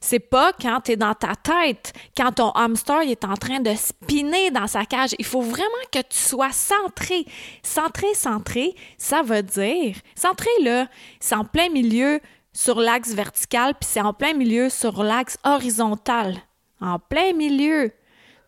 C'est 0.00 0.20
pas 0.20 0.52
quand 0.52 0.82
tu 0.82 0.92
es 0.92 0.96
dans 0.96 1.14
ta 1.14 1.34
tête, 1.34 1.92
quand 2.16 2.32
ton 2.32 2.50
hamster 2.50 3.00
est 3.00 3.24
en 3.24 3.34
train 3.34 3.60
de 3.60 3.74
spinner 3.74 4.50
dans 4.50 4.66
sa 4.66 4.84
cage. 4.84 5.14
Il 5.18 5.24
faut 5.24 5.40
vraiment 5.40 5.66
que 5.90 6.00
tu 6.00 6.18
sois 6.18 6.52
centré. 6.52 7.24
Centré, 7.62 8.14
centré, 8.14 8.74
ça 8.98 9.22
veut 9.22 9.42
dire. 9.42 9.96
Centré, 10.14 10.50
là, 10.62 10.86
c'est 11.18 11.34
en 11.34 11.44
plein 11.44 11.70
milieu 11.70 12.20
sur 12.52 12.80
l'axe 12.80 13.12
vertical, 13.12 13.74
puis 13.74 13.88
c'est 13.90 14.00
en 14.00 14.14
plein 14.14 14.32
milieu 14.32 14.70
sur 14.70 15.02
l'axe 15.02 15.38
horizontal. 15.44 16.36
En 16.80 16.98
plein 16.98 17.32
milieu 17.32 17.92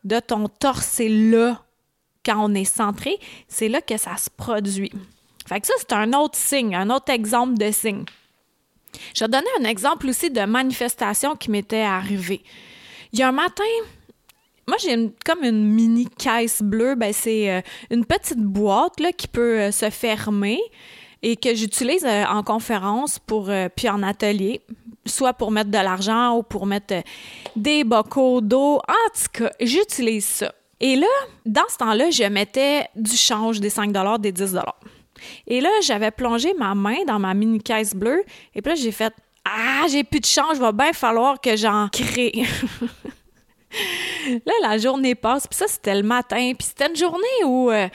de 0.04 0.20
ton 0.20 0.48
torse, 0.48 0.86
c'est 0.86 1.08
là 1.08 1.62
quand 2.28 2.44
on 2.44 2.54
est 2.54 2.64
centré, 2.64 3.18
c'est 3.48 3.68
là 3.68 3.80
que 3.80 3.96
ça 3.96 4.16
se 4.18 4.28
produit. 4.28 4.92
Fait 5.48 5.60
que 5.60 5.66
ça, 5.66 5.72
c'est 5.78 5.94
un 5.94 6.12
autre 6.12 6.36
signe, 6.36 6.74
un 6.74 6.90
autre 6.90 7.10
exemple 7.10 7.54
de 7.54 7.70
signe. 7.70 8.04
Je 9.14 9.24
vais 9.24 9.28
donner 9.28 9.48
un 9.60 9.64
exemple 9.64 10.08
aussi 10.08 10.30
de 10.30 10.42
manifestation 10.42 11.36
qui 11.36 11.50
m'était 11.50 11.80
arrivée. 11.80 12.42
Il 13.12 13.18
y 13.18 13.22
a 13.22 13.28
un 13.28 13.32
matin, 13.32 13.64
moi 14.66 14.76
j'ai 14.78 15.10
comme 15.24 15.42
une 15.42 15.64
mini 15.64 16.06
caisse 16.06 16.60
bleue, 16.60 16.94
ben 16.96 17.12
c'est 17.14 17.50
euh, 17.50 17.60
une 17.90 18.04
petite 18.04 18.40
boîte 18.40 19.00
là, 19.00 19.12
qui 19.12 19.28
peut 19.28 19.60
euh, 19.60 19.70
se 19.70 19.88
fermer 19.88 20.60
et 21.22 21.36
que 21.36 21.54
j'utilise 21.54 22.04
euh, 22.04 22.24
en 22.26 22.42
conférence 22.42 23.18
pour 23.18 23.50
puis 23.74 23.88
en 23.88 24.02
atelier, 24.02 24.60
soit 25.06 25.32
pour 25.32 25.50
mettre 25.50 25.70
de 25.70 25.78
l'argent 25.78 26.36
ou 26.36 26.42
pour 26.42 26.66
mettre 26.66 27.02
des 27.56 27.84
bocaux 27.84 28.42
d'eau. 28.42 28.76
En 28.76 29.10
tout 29.14 29.44
cas, 29.44 29.50
j'utilise 29.60 30.26
ça. 30.26 30.52
Et 30.80 30.96
là, 30.96 31.06
dans 31.44 31.68
ce 31.68 31.76
temps-là, 31.78 32.10
je 32.10 32.24
mettais 32.24 32.86
du 32.94 33.16
change 33.16 33.60
des 33.60 33.70
5 33.70 33.92
des 34.20 34.32
10 34.32 34.56
Et 35.46 35.60
là, 35.60 35.70
j'avais 35.82 36.10
plongé 36.10 36.54
ma 36.54 36.74
main 36.74 37.04
dans 37.06 37.18
ma 37.18 37.34
mini 37.34 37.60
caisse 37.60 37.94
bleue 37.94 38.24
et 38.54 38.62
puis 38.62 38.72
là, 38.72 38.76
j'ai 38.76 38.92
fait 38.92 39.12
Ah, 39.44 39.86
j'ai 39.90 40.04
plus 40.04 40.20
de 40.20 40.26
change, 40.26 40.58
va 40.58 40.72
bien 40.72 40.92
falloir 40.92 41.40
que 41.40 41.56
j'en 41.56 41.88
crée. 41.88 42.44
là, 44.46 44.52
la 44.62 44.78
journée 44.78 45.14
passe, 45.14 45.46
puis 45.46 45.56
ça, 45.56 45.66
c'était 45.66 45.94
le 45.94 46.02
matin, 46.02 46.52
puis 46.56 46.68
c'était 46.68 46.88
une 46.88 46.96
journée 46.96 47.44
où. 47.44 47.70
Euh, 47.70 47.88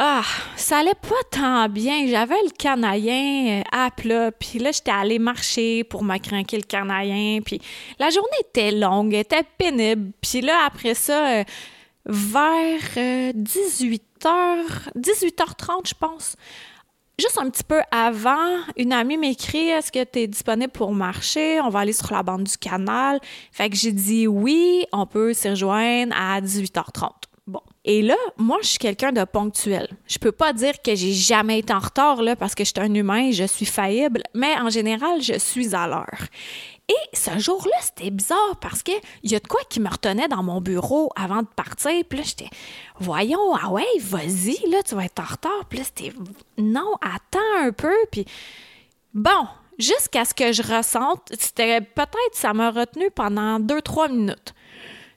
ah, 0.00 0.22
ça 0.54 0.78
allait 0.78 0.92
pas 0.94 1.16
tant 1.30 1.68
bien. 1.68 2.06
J'avais 2.06 2.40
le 2.44 2.50
canaillin 2.56 3.60
euh, 3.60 3.62
à 3.72 3.90
plat, 3.90 4.30
puis 4.30 4.58
là, 4.58 4.70
j'étais 4.70 4.92
allée 4.92 5.18
marcher 5.18 5.82
pour 5.82 6.04
me 6.04 6.14
le 6.14 6.62
canaillin, 6.62 7.40
puis 7.44 7.60
la 7.98 8.10
journée 8.10 8.28
était 8.40 8.70
longue, 8.70 9.14
était 9.14 9.42
pénible. 9.56 10.12
Puis 10.20 10.40
là, 10.40 10.66
après 10.66 10.94
ça, 10.94 11.38
euh, 11.38 11.44
vers 12.08 13.34
18h, 13.34 14.26
euh, 14.26 14.90
18h30, 14.96 15.88
je 15.88 15.94
pense. 15.94 16.36
Juste 17.18 17.38
un 17.38 17.50
petit 17.50 17.64
peu 17.64 17.80
avant, 17.90 18.60
une 18.76 18.92
amie 18.92 19.16
m'écrit 19.16 19.68
Est-ce 19.68 19.90
que 19.90 20.04
tu 20.04 20.20
es 20.20 20.26
disponible 20.28 20.70
pour 20.70 20.92
marcher? 20.92 21.60
On 21.60 21.68
va 21.68 21.80
aller 21.80 21.92
sur 21.92 22.12
la 22.12 22.22
bande 22.22 22.44
du 22.44 22.56
canal. 22.56 23.18
Fait 23.50 23.68
que 23.68 23.76
j'ai 23.76 23.90
dit 23.90 24.28
oui, 24.28 24.86
on 24.92 25.04
peut 25.04 25.32
s'y 25.32 25.50
rejoindre 25.50 26.14
à 26.16 26.40
18h30. 26.40 27.10
Bon. 27.48 27.60
Et 27.84 28.02
là, 28.02 28.14
moi, 28.36 28.58
je 28.62 28.68
suis 28.68 28.78
quelqu'un 28.78 29.10
de 29.10 29.24
ponctuel. 29.24 29.88
Je 30.06 30.18
peux 30.18 30.30
pas 30.32 30.52
dire 30.52 30.80
que 30.80 30.94
j'ai 30.94 31.12
jamais 31.12 31.58
été 31.58 31.72
en 31.72 31.78
retard, 31.80 32.22
là, 32.22 32.36
parce 32.36 32.54
que 32.54 32.62
je 32.62 32.68
suis 32.68 32.80
un 32.80 32.94
humain, 32.94 33.32
je 33.32 33.44
suis 33.44 33.66
faillible, 33.66 34.22
mais 34.34 34.54
en 34.60 34.68
général, 34.68 35.20
je 35.20 35.38
suis 35.38 35.74
à 35.74 35.88
l'heure. 35.88 36.28
Et 36.88 37.16
ce 37.16 37.38
jour-là, 37.38 37.76
c'était 37.82 38.10
bizarre 38.10 38.56
parce 38.60 38.82
que 38.82 38.92
il 39.22 39.30
y 39.30 39.36
a 39.36 39.40
de 39.40 39.46
quoi 39.46 39.60
qui 39.68 39.78
me 39.78 39.90
retenait 39.90 40.28
dans 40.28 40.42
mon 40.42 40.60
bureau 40.60 41.10
avant 41.16 41.42
de 41.42 41.48
partir. 41.48 41.92
Puis 42.08 42.18
là, 42.18 42.24
j'étais, 42.24 42.48
voyons, 42.98 43.54
ah 43.54 43.70
ouais, 43.70 43.84
vas-y, 44.00 44.56
là, 44.70 44.82
tu 44.82 44.94
vas 44.94 45.04
être 45.04 45.20
en 45.20 45.24
retard. 45.24 45.64
Puis 45.68 45.78
là, 45.78 45.84
c'était, 45.84 46.12
non, 46.56 46.94
attends 47.02 47.58
un 47.58 47.72
peu. 47.72 47.94
Puis 48.10 48.24
bon, 49.12 49.46
jusqu'à 49.78 50.24
ce 50.24 50.32
que 50.32 50.52
je 50.52 50.62
ressente, 50.62 51.30
c'était 51.38 51.82
peut-être, 51.82 52.34
ça 52.34 52.54
m'a 52.54 52.70
retenu 52.70 53.10
pendant 53.10 53.60
deux, 53.60 53.82
trois 53.82 54.08
minutes. 54.08 54.54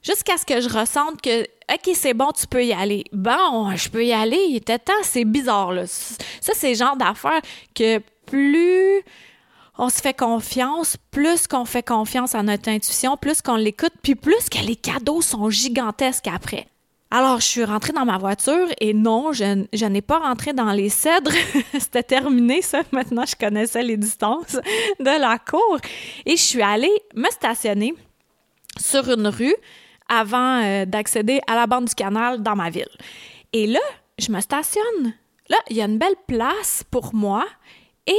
Jusqu'à 0.03 0.37
ce 0.37 0.45
que 0.45 0.59
je 0.59 0.67
ressente 0.67 1.21
que, 1.21 1.43
OK, 1.43 1.91
c'est 1.93 2.15
bon, 2.15 2.31
tu 2.31 2.47
peux 2.47 2.65
y 2.65 2.73
aller. 2.73 3.05
Bon, 3.13 3.73
je 3.75 3.87
peux 3.87 4.03
y 4.03 4.11
aller. 4.11 4.45
Il 4.49 4.55
était 4.57 4.79
temps, 4.79 4.93
c'est 5.03 5.25
bizarre, 5.25 5.71
là. 5.71 5.85
Ça, 5.87 6.53
c'est 6.55 6.69
le 6.69 6.75
genre 6.75 6.97
d'affaires 6.97 7.41
que 7.75 8.01
plus 8.25 9.03
on 9.81 9.89
se 9.89 9.99
fait 9.99 10.13
confiance, 10.13 10.95
plus 11.09 11.47
qu'on 11.47 11.65
fait 11.65 11.81
confiance 11.81 12.35
à 12.35 12.43
notre 12.43 12.69
intuition, 12.69 13.17
plus 13.17 13.41
qu'on 13.41 13.55
l'écoute, 13.55 13.93
puis 14.03 14.13
plus 14.13 14.47
que 14.47 14.59
les 14.59 14.75
cadeaux 14.75 15.21
sont 15.21 15.49
gigantesques 15.49 16.27
après. 16.27 16.67
Alors, 17.09 17.39
je 17.39 17.47
suis 17.47 17.63
rentrée 17.63 17.91
dans 17.91 18.05
ma 18.05 18.19
voiture 18.19 18.67
et 18.79 18.93
non, 18.93 19.33
je, 19.33 19.85
n'ai 19.85 20.01
pas 20.03 20.19
rentré 20.19 20.53
dans 20.53 20.71
les 20.71 20.89
cèdres. 20.89 21.31
C'était 21.79 22.03
terminé, 22.03 22.61
ça. 22.61 22.83
Maintenant, 22.91 23.25
je 23.25 23.35
connaissais 23.35 23.81
les 23.81 23.97
distances 23.97 24.53
de 24.99 25.19
la 25.19 25.39
cour. 25.39 25.79
Et 26.27 26.37
je 26.37 26.43
suis 26.43 26.61
allée 26.61 27.01
me 27.15 27.29
stationner 27.31 27.95
sur 28.79 29.09
une 29.09 29.27
rue 29.27 29.55
avant 30.07 30.61
euh, 30.61 30.85
d'accéder 30.85 31.41
à 31.47 31.55
la 31.55 31.65
bande 31.65 31.85
du 31.85 31.95
canal 31.95 32.43
dans 32.43 32.55
ma 32.55 32.69
ville. 32.69 32.85
Et 33.51 33.65
là, 33.65 33.81
je 34.19 34.31
me 34.31 34.39
stationne. 34.41 35.15
Là, 35.49 35.57
il 35.71 35.77
y 35.77 35.81
a 35.81 35.85
une 35.85 35.97
belle 35.97 36.15
place 36.27 36.83
pour 36.91 37.15
moi 37.15 37.45
et 38.05 38.13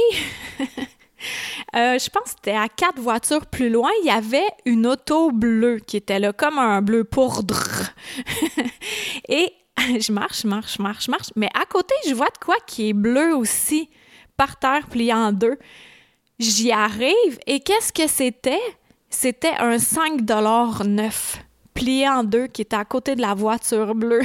Euh, 1.75 1.97
je 1.97 2.09
pense 2.09 2.23
que 2.23 2.29
c'était 2.29 2.57
à 2.57 2.67
quatre 2.69 2.99
voitures 2.99 3.45
plus 3.45 3.69
loin, 3.69 3.89
il 4.01 4.07
y 4.07 4.11
avait 4.11 4.47
une 4.65 4.87
auto 4.87 5.31
bleue 5.31 5.79
qui 5.79 5.97
était 5.97 6.19
là, 6.19 6.33
comme 6.33 6.57
un 6.59 6.81
bleu 6.81 7.03
poudre. 7.03 7.63
Et 9.29 9.53
je 9.77 10.11
marche, 10.11 10.43
marche, 10.43 10.79
marche, 10.79 11.07
marche. 11.07 11.29
Mais 11.35 11.49
à 11.53 11.65
côté, 11.65 11.93
je 12.07 12.13
vois 12.13 12.27
de 12.27 12.43
quoi 12.43 12.55
qui 12.65 12.89
est 12.89 12.93
bleu 12.93 13.35
aussi, 13.35 13.89
par 14.37 14.57
terre, 14.57 14.87
plié 14.87 15.13
en 15.13 15.31
deux. 15.31 15.57
J'y 16.39 16.71
arrive 16.71 17.39
et 17.45 17.59
qu'est-ce 17.59 17.93
que 17.93 18.07
c'était? 18.07 18.61
C'était 19.09 19.55
un 19.59 19.77
5 19.77 20.21
neuf, 20.85 21.37
plié 21.73 22.09
en 22.09 22.23
deux, 22.23 22.47
qui 22.47 22.63
était 22.63 22.75
à 22.75 22.85
côté 22.85 23.15
de 23.15 23.21
la 23.21 23.35
voiture 23.35 23.93
bleue. 23.93 24.23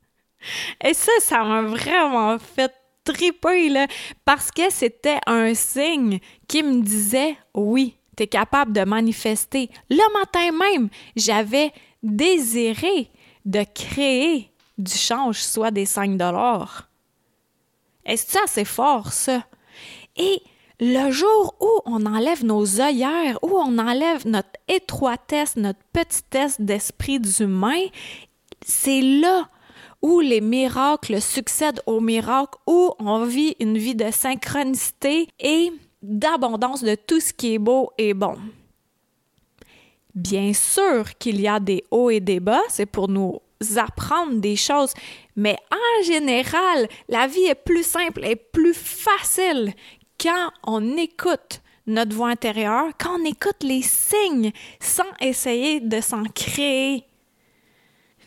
et 0.84 0.92
ça, 0.92 1.12
ça 1.20 1.42
m'a 1.42 1.62
vraiment 1.62 2.38
fait 2.38 2.72
triper, 3.04 3.68
là, 3.68 3.86
parce 4.24 4.50
que 4.50 4.70
c'était 4.70 5.18
un 5.26 5.54
signe 5.54 6.18
qui 6.48 6.62
me 6.62 6.82
disait 6.82 7.36
oui, 7.54 7.96
tu 8.16 8.24
es 8.24 8.26
capable 8.26 8.72
de 8.72 8.84
manifester. 8.84 9.70
Le 9.90 10.18
matin 10.18 10.52
même, 10.52 10.88
j'avais 11.16 11.72
désiré 12.02 13.10
de 13.44 13.64
créer 13.74 14.50
du 14.78 14.92
change, 14.92 15.42
soit 15.42 15.70
des 15.70 15.86
5 15.86 16.16
dollars. 16.16 16.88
Est-ce 18.04 18.26
que 18.26 18.32
ça, 18.32 18.40
c'est 18.46 18.64
fort, 18.64 19.12
ça? 19.12 19.44
Et 20.16 20.42
le 20.80 21.10
jour 21.10 21.54
où 21.60 21.80
on 21.86 22.06
enlève 22.06 22.44
nos 22.44 22.80
œillères, 22.80 23.38
où 23.42 23.56
on 23.56 23.78
enlève 23.78 24.26
notre 24.26 24.50
étroitesse, 24.66 25.56
notre 25.56 25.78
petitesse 25.92 26.60
d'esprit 26.60 27.20
d'humain, 27.20 27.86
c'est 28.64 29.00
là 29.00 29.48
où 30.02 30.20
les 30.20 30.40
miracles 30.40 31.22
succèdent 31.22 31.80
aux 31.86 32.00
miracles, 32.00 32.58
où 32.66 32.92
on 32.98 33.24
vit 33.24 33.56
une 33.60 33.78
vie 33.78 33.94
de 33.94 34.10
synchronicité 34.10 35.28
et 35.38 35.72
d'abondance 36.02 36.82
de 36.82 36.96
tout 36.96 37.20
ce 37.20 37.32
qui 37.32 37.54
est 37.54 37.58
beau 37.58 37.90
et 37.96 38.12
bon. 38.12 38.36
Bien 40.14 40.52
sûr 40.52 41.16
qu'il 41.18 41.40
y 41.40 41.48
a 41.48 41.60
des 41.60 41.84
hauts 41.90 42.10
et 42.10 42.20
des 42.20 42.40
bas, 42.40 42.60
c'est 42.68 42.86
pour 42.86 43.08
nous 43.08 43.40
apprendre 43.76 44.40
des 44.40 44.56
choses, 44.56 44.92
mais 45.36 45.56
en 45.70 46.04
général, 46.04 46.88
la 47.08 47.28
vie 47.28 47.44
est 47.44 47.54
plus 47.54 47.86
simple 47.86 48.24
et 48.24 48.36
plus 48.36 48.74
facile 48.74 49.72
quand 50.20 50.50
on 50.64 50.96
écoute 50.96 51.62
notre 51.86 52.14
voix 52.14 52.28
intérieure, 52.28 52.90
quand 53.00 53.18
on 53.20 53.24
écoute 53.24 53.62
les 53.62 53.82
signes 53.82 54.52
sans 54.80 55.10
essayer 55.20 55.80
de 55.80 56.00
s'en 56.00 56.24
créer 56.24 57.04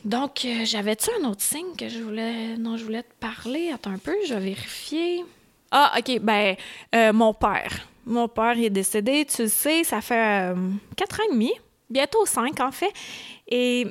donc, 0.05 0.45
euh, 0.45 0.65
j'avais-tu 0.65 1.09
un 1.19 1.27
autre 1.27 1.41
signe 1.41 1.75
que 1.75 1.89
je 1.89 1.99
voulais, 1.99 2.55
je 2.55 2.83
voulais 2.83 3.01
te 3.01 3.13
parler? 3.19 3.71
Attends 3.73 3.89
un 3.89 3.97
peu, 3.97 4.13
je 4.27 4.35
vais 4.35 4.51
vérifier. 4.51 5.25
Ah, 5.71 5.95
OK, 5.97 6.19
ben, 6.21 6.55
euh, 6.93 7.11
mon 7.11 7.33
père. 7.33 7.87
Mon 8.05 8.27
père 8.27 8.55
est 8.55 8.69
décédé, 8.69 9.25
tu 9.25 9.41
le 9.41 9.47
sais, 9.47 9.83
ça 9.83 10.01
fait 10.01 10.53
euh, 10.53 10.69
quatre 10.95 11.19
ans 11.19 11.23
et 11.27 11.33
demi, 11.33 11.51
bientôt 11.89 12.23
cinq 12.27 12.59
en 12.59 12.71
fait. 12.71 12.93
Et 13.47 13.87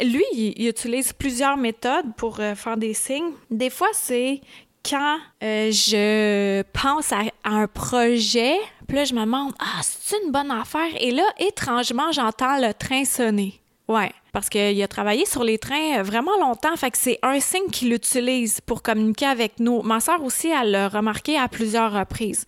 lui, 0.00 0.24
il, 0.32 0.66
utilise 0.66 1.12
plusieurs 1.12 1.58
méthodes 1.58 2.14
pour 2.16 2.36
faire 2.36 2.78
des 2.78 2.94
signes. 2.94 3.32
Des 3.50 3.68
fois, 3.68 3.90
c'est 3.92 4.40
quand 4.82 5.18
je 5.42 6.62
pense 6.72 7.12
à, 7.12 7.24
un 7.44 7.66
projet, 7.66 8.56
puis 8.86 8.96
là, 8.96 9.04
je 9.04 9.12
me 9.12 9.20
demande, 9.20 9.52
ah, 9.58 9.80
c'est 9.82 10.16
une 10.24 10.32
bonne 10.32 10.50
affaire? 10.50 10.88
Et 10.98 11.10
là, 11.10 11.24
étrangement, 11.38 12.10
j'entends 12.10 12.56
le 12.56 12.72
train 12.72 13.04
sonner. 13.04 13.60
Ouais, 13.88 14.12
parce 14.32 14.50
qu'il 14.50 14.82
a 14.82 14.86
travaillé 14.88 15.24
sur 15.24 15.42
les 15.42 15.56
trains 15.56 16.02
vraiment 16.02 16.38
longtemps, 16.38 16.76
fait 16.76 16.90
que 16.90 16.98
c'est 16.98 17.18
un 17.22 17.40
signe 17.40 17.70
qu'il 17.72 17.90
utilise 17.94 18.60
pour 18.60 18.82
communiquer 18.82 19.24
avec 19.24 19.58
nous. 19.60 19.80
Ma 19.80 19.98
soeur 20.00 20.22
aussi, 20.22 20.48
elle 20.48 20.72
l'a 20.72 20.88
remarqué 20.90 21.38
à 21.38 21.48
plusieurs 21.48 21.92
reprises. 21.92 22.46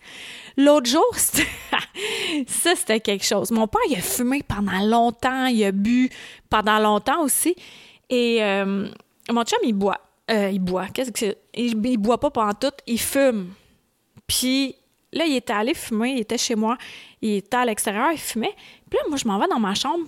L'autre 0.59 0.91
jour, 0.91 1.07
ça, 2.47 2.77
c'était 2.77 3.01
quelque 3.01 3.25
chose. 3.25 3.51
Mon 3.53 3.67
père, 3.67 3.81
il 3.89 3.97
a 3.97 4.03
fumé 4.03 4.43
pendant 4.43 4.85
longtemps, 4.85 5.47
il 5.47 5.65
a 5.65 5.73
bu 5.73 6.11
pendant 6.51 6.79
longtemps 6.79 7.23
aussi, 7.23 7.57
et 8.11 8.43
euh, 8.43 8.87
mon 9.31 9.43
chum, 9.45 9.59
il 9.63 9.73
boit. 9.73 10.01
Euh, 10.31 10.51
il 10.53 10.61
boit. 10.61 10.89
Qu'est-ce 10.89 11.11
que 11.11 11.19
c'est? 11.19 11.39
Il, 11.55 11.85
il 11.87 11.97
boit 11.97 12.21
pas 12.21 12.31
pendant 12.31 12.53
tout, 12.53 12.73
il 12.87 13.01
fume. 13.01 13.55
Puis 14.27 14.77
là, 15.13 15.25
il 15.25 15.37
était 15.37 15.55
allé 15.55 15.73
fumer, 15.73 16.11
il 16.11 16.21
était 16.21 16.39
chez 16.39 16.55
moi, 16.55 16.77
il 17.23 17.37
était 17.37 17.57
à 17.57 17.65
l'extérieur, 17.65 18.11
il 18.13 18.19
fumait. 18.19 18.55
Puis 18.91 18.99
là, 18.99 19.09
moi, 19.09 19.17
je 19.17 19.27
m'en 19.27 19.39
vais 19.39 19.49
dans 19.49 19.59
ma 19.59 19.75
chambre, 19.75 20.05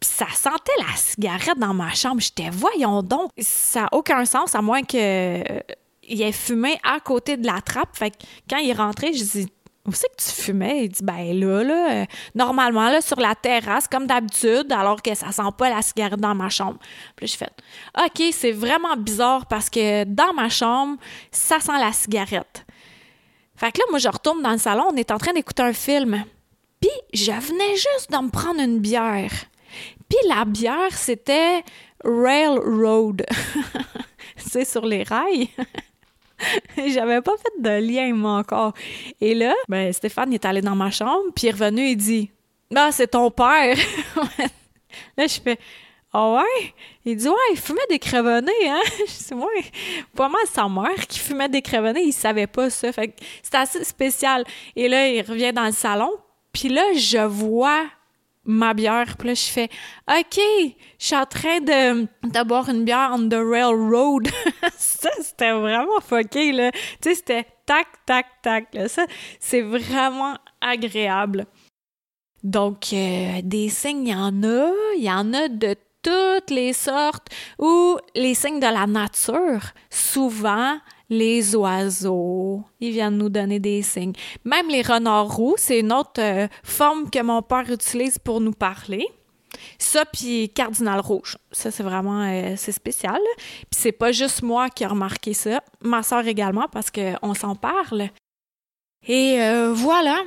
puis 0.00 0.10
ça 0.10 0.26
sentait 0.34 0.72
la 0.78 0.96
cigarette 0.96 1.58
dans 1.58 1.74
ma 1.74 1.92
chambre. 1.94 2.20
J'étais, 2.20 2.50
voyons 2.50 3.02
donc, 3.02 3.30
ça 3.38 3.82
n'a 3.82 3.88
aucun 3.92 4.24
sens, 4.24 4.54
à 4.54 4.62
moins 4.62 4.82
qu'il 4.82 5.00
ait 5.00 6.32
fumé 6.32 6.78
à 6.82 7.00
côté 7.00 7.36
de 7.36 7.46
la 7.46 7.60
trappe. 7.60 7.96
Fait 7.96 8.10
que 8.10 8.16
quand 8.48 8.58
il 8.58 8.70
est 8.70 8.74
rentré, 8.74 9.12
je 9.12 9.24
dis, 9.24 9.46
où 9.86 9.92
c'est 9.92 10.08
que 10.08 10.22
tu 10.22 10.42
fumais? 10.42 10.84
Il 10.84 10.88
dit, 10.88 11.02
ben 11.02 11.32
là, 11.38 11.62
là, 11.62 11.92
euh, 11.92 12.04
normalement, 12.34 12.88
là, 12.90 13.00
sur 13.00 13.20
la 13.20 13.34
terrasse, 13.34 13.86
comme 13.86 14.06
d'habitude, 14.06 14.72
alors 14.72 15.00
que 15.00 15.14
ça 15.14 15.30
sent 15.30 15.42
pas 15.56 15.70
la 15.70 15.80
cigarette 15.82 16.20
dans 16.20 16.34
ma 16.34 16.48
chambre. 16.48 16.78
Puis 17.14 17.28
je 17.28 17.36
fais, 17.36 17.50
OK, 17.96 18.22
c'est 18.32 18.52
vraiment 18.52 18.96
bizarre 18.96 19.46
parce 19.46 19.70
que 19.70 20.04
dans 20.04 20.32
ma 20.34 20.48
chambre, 20.48 20.98
ça 21.30 21.60
sent 21.60 21.78
la 21.78 21.92
cigarette. 21.92 22.66
Fait 23.54 23.72
que 23.72 23.78
là, 23.78 23.84
moi, 23.90 23.98
je 23.98 24.08
retourne 24.08 24.42
dans 24.42 24.52
le 24.52 24.58
salon, 24.58 24.88
on 24.90 24.96
est 24.96 25.10
en 25.10 25.18
train 25.18 25.32
d'écouter 25.32 25.62
un 25.62 25.72
film. 25.72 26.24
Puis 26.80 26.90
je 27.14 27.32
venais 27.32 27.76
juste 27.76 28.10
de 28.10 28.16
me 28.18 28.30
prendre 28.30 28.60
une 28.60 28.80
bière. 28.80 29.32
Puis 30.08 30.18
la 30.28 30.44
bière, 30.44 30.92
c'était 30.92 31.62
Railroad. 32.04 33.26
c'est 34.36 34.64
sur 34.64 34.84
les 34.84 35.02
rails. 35.02 35.48
J'avais 36.86 37.20
pas 37.22 37.32
fait 37.36 37.62
de 37.62 37.80
lien, 37.80 38.14
moi, 38.14 38.32
encore. 38.38 38.74
Et 39.20 39.34
là, 39.34 39.54
ben, 39.68 39.92
Stéphane 39.92 40.32
est 40.32 40.44
allé 40.44 40.60
dans 40.60 40.76
ma 40.76 40.90
chambre, 40.90 41.24
puis 41.34 41.46
il 41.46 41.48
est 41.48 41.52
revenu 41.52 41.88
et 41.88 41.96
dit 41.96 42.30
Ah, 42.74 42.90
c'est 42.92 43.08
ton 43.08 43.30
père. 43.30 43.76
là, 45.16 45.26
je 45.26 45.40
fais 45.40 45.58
Ah 46.12 46.32
ouais? 46.34 46.74
Il 47.04 47.16
dit 47.16 47.28
Ouais, 47.28 47.34
il 47.52 47.58
fumait 47.58 47.86
des 47.88 47.98
crevonnés, 47.98 48.68
hein? 48.68 48.80
Je 48.98 49.28
dis 49.28 49.34
Ouais, 49.34 49.64
pas 50.14 50.28
mal 50.28 50.42
sa 50.52 50.68
mère 50.68 51.06
qui 51.08 51.18
fumait 51.18 51.48
des 51.48 51.62
crevonnés, 51.62 52.02
il 52.04 52.12
savait 52.12 52.46
pas 52.46 52.70
ça. 52.70 52.92
Fait 52.92 53.08
que 53.08 53.14
c'était 53.42 53.58
assez 53.58 53.84
spécial. 53.84 54.44
Et 54.74 54.88
là, 54.88 55.08
il 55.08 55.22
revient 55.22 55.52
dans 55.52 55.66
le 55.66 55.72
salon, 55.72 56.12
puis 56.52 56.68
là, 56.68 56.84
je 56.94 57.18
vois 57.18 57.84
ma 58.46 58.74
bière. 58.74 59.16
Puis 59.18 59.28
là, 59.28 59.34
je 59.34 59.44
fais 59.44 59.68
OK, 60.08 60.40
je 60.98 61.04
suis 61.04 61.16
en 61.16 61.26
train 61.26 61.60
de, 61.60 62.44
boire 62.44 62.68
une 62.68 62.84
bière 62.84 63.10
on 63.12 63.28
the 63.28 63.34
railroad. 63.34 64.28
ça, 64.76 65.10
c'était 65.20 65.52
vraiment 65.52 66.00
fucké, 66.00 66.52
là. 66.52 66.70
Tu 66.72 66.80
sais, 67.02 67.14
c'était 67.16 67.46
tac, 67.66 67.86
tac, 68.06 68.26
tac. 68.42 68.74
Là. 68.74 68.88
Ça, 68.88 69.06
c'est 69.40 69.62
vraiment 69.62 70.36
agréable. 70.60 71.46
Donc, 72.42 72.92
euh, 72.92 73.40
des 73.42 73.68
signes, 73.68 74.06
il 74.06 74.12
y 74.12 74.14
en 74.14 74.42
a. 74.42 74.72
Il 74.96 75.02
y 75.02 75.10
en 75.10 75.32
a 75.34 75.48
de 75.48 75.74
toutes 76.02 76.50
les 76.50 76.72
sortes. 76.72 77.28
Ou 77.58 77.98
les 78.14 78.34
signes 78.34 78.60
de 78.60 78.72
la 78.72 78.86
nature. 78.86 79.72
Souvent, 79.90 80.78
les 81.08 81.54
oiseaux, 81.54 82.62
ils 82.80 82.92
viennent 82.92 83.16
nous 83.16 83.28
donner 83.28 83.60
des 83.60 83.82
signes. 83.82 84.14
Même 84.44 84.68
les 84.68 84.82
renards 84.82 85.34
roux, 85.34 85.54
c'est 85.56 85.80
une 85.80 85.92
autre 85.92 86.20
euh, 86.20 86.48
forme 86.62 87.10
que 87.10 87.22
mon 87.22 87.42
père 87.42 87.70
utilise 87.70 88.18
pour 88.18 88.40
nous 88.40 88.52
parler. 88.52 89.06
Ça, 89.78 90.04
puis 90.04 90.50
cardinal 90.50 91.00
rouge. 91.00 91.38
Ça, 91.52 91.70
c'est 91.70 91.82
vraiment 91.82 92.22
euh, 92.22 92.54
c'est 92.56 92.72
spécial. 92.72 93.20
Puis 93.70 93.80
c'est 93.80 93.92
pas 93.92 94.12
juste 94.12 94.42
moi 94.42 94.68
qui 94.68 94.82
ai 94.82 94.86
remarqué 94.86 95.32
ça, 95.32 95.62
ma 95.80 96.02
soeur 96.02 96.26
également, 96.26 96.66
parce 96.70 96.90
qu'on 96.90 97.34
s'en 97.34 97.54
parle. 97.54 98.08
Et 99.06 99.40
euh, 99.40 99.72
voilà. 99.72 100.18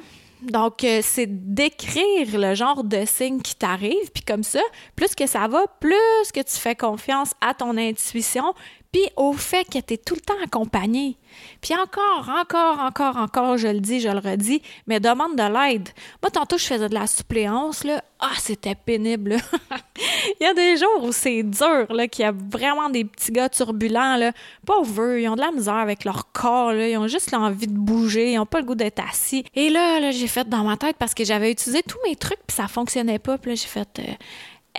Donc, 0.41 0.85
c'est 1.01 1.27
d'écrire 1.27 2.39
le 2.39 2.55
genre 2.55 2.85
de 2.85 3.03
signe 3.05 3.41
qui 3.41 3.55
t'arrive, 3.55 4.09
puis 4.13 4.23
comme 4.23 4.43
ça, 4.43 4.61
plus 4.95 5.13
que 5.13 5.27
ça 5.27 5.49
va, 5.49 5.65
plus 5.81 6.31
que 6.33 6.39
tu 6.39 6.55
fais 6.55 6.75
confiance 6.75 7.33
à 7.41 7.53
ton 7.53 7.75
intuition, 7.75 8.53
puis 8.91 9.03
au 9.15 9.33
fait 9.33 9.65
que 9.65 9.79
tu 9.79 9.93
es 9.93 9.97
tout 9.97 10.15
le 10.15 10.21
temps 10.21 10.41
accompagné. 10.43 11.17
Puis 11.61 11.75
encore, 11.75 12.29
encore, 12.29 12.79
encore, 12.79 13.17
encore, 13.17 13.57
je 13.57 13.67
le 13.67 13.79
dis, 13.79 13.99
je 13.99 14.09
le 14.09 14.17
redis, 14.17 14.63
mais 14.87 14.99
demande 14.99 15.35
de 15.35 15.43
l'aide. 15.43 15.89
Moi, 16.23 16.31
tantôt, 16.31 16.57
je 16.57 16.65
faisais 16.65 16.89
de 16.89 16.93
la 16.95 17.05
suppléance, 17.05 17.83
là. 17.83 18.03
Ah, 18.19 18.33
c'était 18.37 18.75
pénible, 18.75 19.37
Il 20.39 20.43
y 20.43 20.45
a 20.45 20.53
des 20.53 20.75
jours 20.77 21.03
où 21.03 21.11
c'est 21.11 21.43
dur, 21.43 21.87
qu'il 22.11 22.23
y 22.23 22.27
a 22.27 22.33
vraiment 22.33 22.89
des 22.89 23.05
petits 23.05 23.31
gars 23.31 23.47
turbulents, 23.47 24.17
là. 24.17 24.31
Pauvres, 24.65 25.17
ils 25.17 25.29
ont 25.29 25.35
de 25.35 25.41
la 25.41 25.51
misère 25.51 25.75
avec 25.75 26.03
leur 26.03 26.31
corps, 26.31 26.73
là. 26.73 26.87
Ils 26.87 26.97
ont 26.97 27.07
juste 27.07 27.31
l'envie 27.31 27.67
de 27.67 27.77
bouger, 27.77 28.31
ils 28.31 28.37
n'ont 28.37 28.45
pas 28.45 28.59
le 28.59 28.65
goût 28.65 28.75
d'être 28.75 29.01
assis. 29.07 29.45
Et 29.55 29.69
là, 29.69 29.99
là 29.99 30.11
j'ai 30.11 30.27
fait 30.27 30.49
dans 30.49 30.63
ma 30.63 30.77
tête 30.77 30.95
parce 30.97 31.13
que 31.13 31.23
j'avais 31.23 31.51
utilisé 31.51 31.83
tous 31.83 31.99
mes 32.07 32.15
trucs, 32.15 32.39
puis 32.47 32.55
ça 32.55 32.67
fonctionnait 32.67 33.19
pas. 33.19 33.37
Puis 33.37 33.51
là, 33.51 33.55
j'ai 33.55 33.67
fait... 33.67 33.99
Euh, 33.99 34.13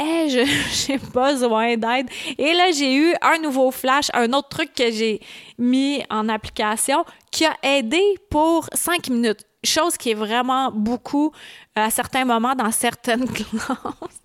hey, 0.00 0.28
j'ai 0.86 0.98
besoin 0.98 1.76
d'aide. 1.76 2.08
Et 2.38 2.52
là, 2.54 2.70
j'ai 2.72 2.94
eu 2.94 3.14
un 3.20 3.38
nouveau 3.38 3.70
flash, 3.70 4.10
un 4.14 4.32
autre 4.32 4.48
truc 4.48 4.74
que 4.74 4.90
j'ai 4.90 5.20
mis 5.58 6.02
en 6.10 6.28
application 6.28 7.04
qui 7.30 7.44
a 7.44 7.54
aidé 7.62 8.02
pour 8.30 8.68
cinq 8.72 9.08
minutes. 9.08 9.44
Chose 9.62 9.98
qui 9.98 10.10
est 10.10 10.14
vraiment 10.14 10.70
beaucoup 10.72 11.32
à 11.74 11.90
certains 11.90 12.24
moments 12.24 12.54
dans 12.54 12.70
certaines 12.72 13.28
classes. 13.32 14.22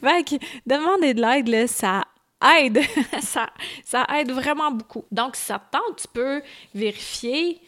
fait 0.00 0.24
que 0.24 0.34
demander 0.66 1.14
de 1.14 1.20
l'aide, 1.20 1.68
ça 1.68 2.02
aide. 2.58 2.80
ça, 3.20 3.48
ça 3.84 4.06
aide 4.18 4.32
vraiment 4.32 4.72
beaucoup. 4.72 5.04
Donc, 5.12 5.36
si 5.36 5.44
ça 5.44 5.58
te 5.58 5.76
tente, 5.76 5.96
tu 5.96 6.08
peux 6.12 6.42
vérifier 6.74 7.60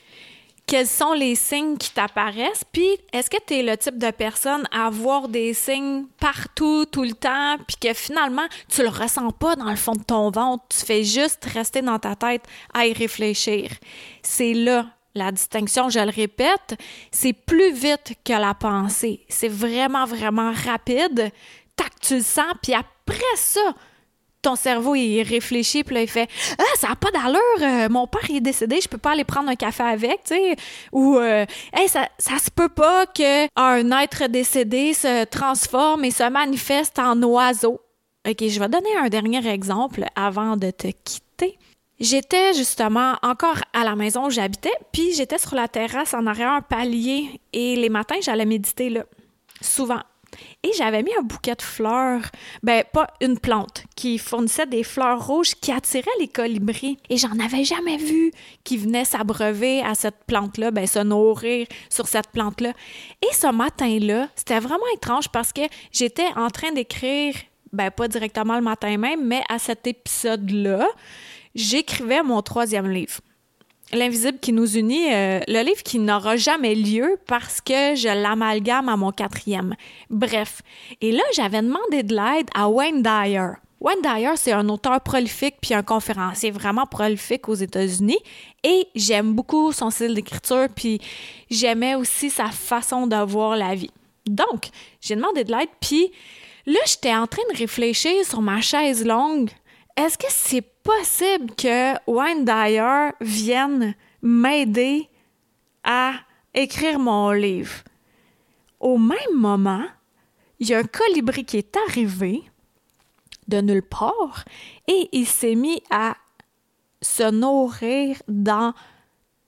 quels 0.69 0.87
sont 0.87 1.15
les 1.15 1.35
signes 1.35 1.79
qui 1.79 1.91
t'apparaissent, 1.91 2.63
puis 2.71 2.89
est-ce 3.13 3.31
que 3.31 3.39
tu 3.45 3.55
es 3.55 3.63
le 3.63 3.77
type 3.77 3.97
de 3.97 4.11
personne 4.11 4.69
à 4.71 4.91
voir 4.91 5.29
des 5.29 5.55
signes 5.55 6.05
partout, 6.21 6.85
tout 6.85 7.05
le 7.05 7.15
temps, 7.15 7.57
puis 7.67 7.77
que 7.81 7.95
finalement, 7.95 8.47
tu 8.69 8.83
le 8.83 8.91
ressens 8.91 9.31
pas 9.33 9.57
dans 9.57 9.71
le 9.71 9.77
fond 9.77 9.95
de 9.95 10.03
ton 10.03 10.31
ventre, 10.31 10.65
tu 10.69 10.85
fais 10.85 11.05
juste 11.05 11.43
rester 11.47 11.81
dans 11.81 11.99
ta 11.99 12.15
tête 12.15 12.43
à 12.75 12.87
y 12.87 12.93
réfléchir? 12.93 13.71
C'est 14.23 14.53
là 14.53 14.87
la 15.15 15.33
distinction, 15.33 15.89
je 15.89 16.01
le 16.01 16.11
répète, 16.11 16.79
c'est 17.11 17.33
plus 17.33 17.73
vite 17.73 18.13
que 18.23 18.35
la 18.35 18.55
pensée. 18.55 19.25
C'est 19.29 19.49
vraiment, 19.49 20.05
vraiment 20.05 20.53
rapide. 20.53 21.33
Tac, 21.75 21.99
tu 22.01 22.17
le 22.17 22.23
sens, 22.23 22.53
puis 22.63 22.75
après 22.75 23.19
ça, 23.37 23.75
ton 24.43 24.57
cerveau, 24.57 24.95
il 24.95 25.23
réfléchit, 25.23 25.85
puis 25.85 25.95
là, 25.95 26.03
il 26.03 26.09
fait 26.09 26.29
Ah, 26.59 26.63
ça 26.77 26.89
n'a 26.89 26.97
pas 26.97 27.11
d'allure, 27.11 27.41
euh, 27.61 27.89
mon 27.89 28.07
père 28.07 28.29
est 28.31 28.41
décédé, 28.41 28.81
je 28.81 28.89
peux 28.89 28.99
pas 28.99 29.13
aller 29.13 29.25
prendre 29.25 29.49
un 29.49 29.57
café 29.57 29.83
avec, 29.83 30.25
tu 30.25 30.35
sais. 30.35 30.57
Ou 30.93 31.17
euh, 31.17 31.45
ça, 31.89 32.09
ça 32.19 32.39
se 32.39 32.51
peut 32.51 32.69
pas 32.69 33.07
qu'un 33.07 34.01
être 34.01 34.29
décédé 34.29 34.95
se 34.95 35.25
transforme 35.25 36.05
et 36.05 36.11
se 36.11 36.29
manifeste 36.29 36.99
en 36.99 37.21
oiseau. 37.23 37.81
OK, 38.29 38.47
je 38.47 38.61
vais 38.61 38.69
donner 38.69 38.97
un 39.01 39.09
dernier 39.09 39.47
exemple 39.49 40.05
avant 40.15 40.57
de 40.57 40.71
te 40.71 40.89
quitter. 40.89 41.59
J'étais 42.01 42.55
justement 42.55 43.17
encore 43.23 43.59
à 43.73 43.83
la 43.83 43.97
maison 43.97 44.27
où 44.27 44.31
j'habitais, 44.31 44.73
puis 44.93 45.15
j'étais 45.15 45.39
sur 45.39 45.55
la 45.55 45.67
terrasse 45.67 46.15
en 46.15 46.27
arrière 46.27 46.53
un 46.53 46.61
palier 46.61 47.41
et 47.53 47.75
les 47.75 47.89
matins, 47.89 48.19
j'allais 48.21 48.47
méditer 48.47 48.89
là. 48.91 49.05
Souvent. 49.61 50.01
Et 50.63 50.71
j'avais 50.77 51.03
mis 51.03 51.13
un 51.19 51.23
bouquet 51.23 51.55
de 51.55 51.63
fleurs, 51.63 52.23
ben 52.63 52.85
pas 52.93 53.07
une 53.21 53.39
plante, 53.39 53.85
qui 53.97 54.19
fournissait 54.19 54.67
des 54.67 54.85
fleurs 54.85 55.27
rouges 55.27 55.55
qui 55.55 55.73
attiraient 55.73 56.07
les 56.19 56.29
colibris. 56.29 56.97
Et 57.09 57.17
j'en 57.17 57.39
avais 57.39 57.65
jamais 57.65 57.97
vu 57.97 58.33
qui 58.65 58.77
venaient 58.77 59.05
s'abreuver 59.05 59.83
à 59.83 59.95
cette 59.95 60.25
plante-là, 60.27 60.71
ben 60.71 60.87
se 60.87 60.99
nourrir 60.99 61.67
sur 61.89 62.07
cette 62.09 62.29
plante-là. 62.29 62.73
Et 63.23 63.35
ce 63.35 63.53
matin-là, 63.53 64.29
c'était 64.35 64.61
vraiment 64.61 64.87
étrange 64.95 65.29
parce 65.29 65.53
que 65.53 65.63
j'étais 65.93 66.29
en 66.37 66.51
train 66.51 66.73
d'écrire, 66.73 67.35
ben 67.73 67.91
pas 67.91 68.09
directement 68.09 68.57
le 68.57 68.63
matin 68.63 68.97
même, 68.97 69.27
mais 69.27 69.43
à 69.49 69.59
cet 69.59 69.87
épisode-là, 69.87 70.87
j'écrivais 71.55 72.23
mon 72.23 72.43
troisième 72.43 72.91
livre. 72.91 73.21
L'invisible 73.93 74.39
qui 74.39 74.53
nous 74.53 74.77
unit, 74.77 75.13
euh, 75.15 75.41
le 75.49 75.63
livre 75.65 75.83
qui 75.83 75.99
n'aura 75.99 76.37
jamais 76.37 76.75
lieu 76.75 77.19
parce 77.27 77.63
que 77.63 77.95
je 77.95 78.09
l'amalgame 78.09 78.91
à 78.91 78.97
mon 78.97 79.13
quatrième. 79.13 79.75
Bref. 80.11 80.61
Et 81.01 81.11
là, 81.11 81.23
j'avais 81.35 81.63
demandé 81.63 82.03
de 82.03 82.15
l'aide 82.15 82.49
à 82.55 82.69
Wayne 82.69 83.03
Dyer. 83.03 83.53
Wayne 83.81 84.03
Dyer, 84.03 84.37
c'est 84.37 84.53
un 84.53 84.69
auteur 84.69 85.01
prolifique 85.01 85.55
puis 85.63 85.73
un 85.73 85.83
conférencier 85.83 86.51
vraiment 86.51 86.85
prolifique 86.85 87.49
aux 87.49 87.55
États-Unis 87.55 88.19
et 88.63 88.89
j'aime 88.95 89.33
beaucoup 89.33 89.73
son 89.73 89.89
style 89.89 90.15
d'écriture 90.15 90.67
puis 90.75 91.01
j'aimais 91.49 91.95
aussi 91.95 92.29
sa 92.29 92.51
façon 92.51 93.07
de 93.07 93.17
voir 93.17 93.57
la 93.57 93.75
vie. 93.75 93.91
Donc, 94.27 94.69
j'ai 95.01 95.15
demandé 95.15 95.45
de 95.45 95.53
l'aide 95.53 95.69
puis 95.81 96.11
là, 96.67 96.81
j'étais 96.87 97.15
en 97.15 97.27
train 97.27 97.43
de 97.53 97.57
réfléchir 97.57 98.27
sur 98.27 98.43
ma 98.43 98.61
chaise 98.61 99.07
longue 99.07 99.49
est-ce 99.99 100.17
que 100.17 100.29
c'est 100.29 100.63
possible 100.63 101.53
que 101.57 101.95
Wayne 102.09 102.45
Dyer 102.45 103.11
vienne 103.21 103.97
m'aider 104.23 105.09
à 105.83 106.13
écrire 106.55 107.01
mon 107.01 107.33
livre? 107.33 107.83
Au 108.79 108.97
même 108.97 109.35
moment, 109.35 109.85
il 110.61 110.69
y 110.69 110.75
a 110.75 110.79
un 110.79 110.85
colibri 110.85 111.45
qui 111.45 111.57
est 111.57 111.77
arrivé 111.89 112.45
de 113.49 113.61
nulle 113.61 113.83
part 113.83 114.45
et 114.87 115.09
il 115.11 115.27
s'est 115.27 115.57
mis 115.57 115.83
à 115.91 116.17
se 117.03 117.29
nourrir 117.29 118.23
dans, 118.29 118.75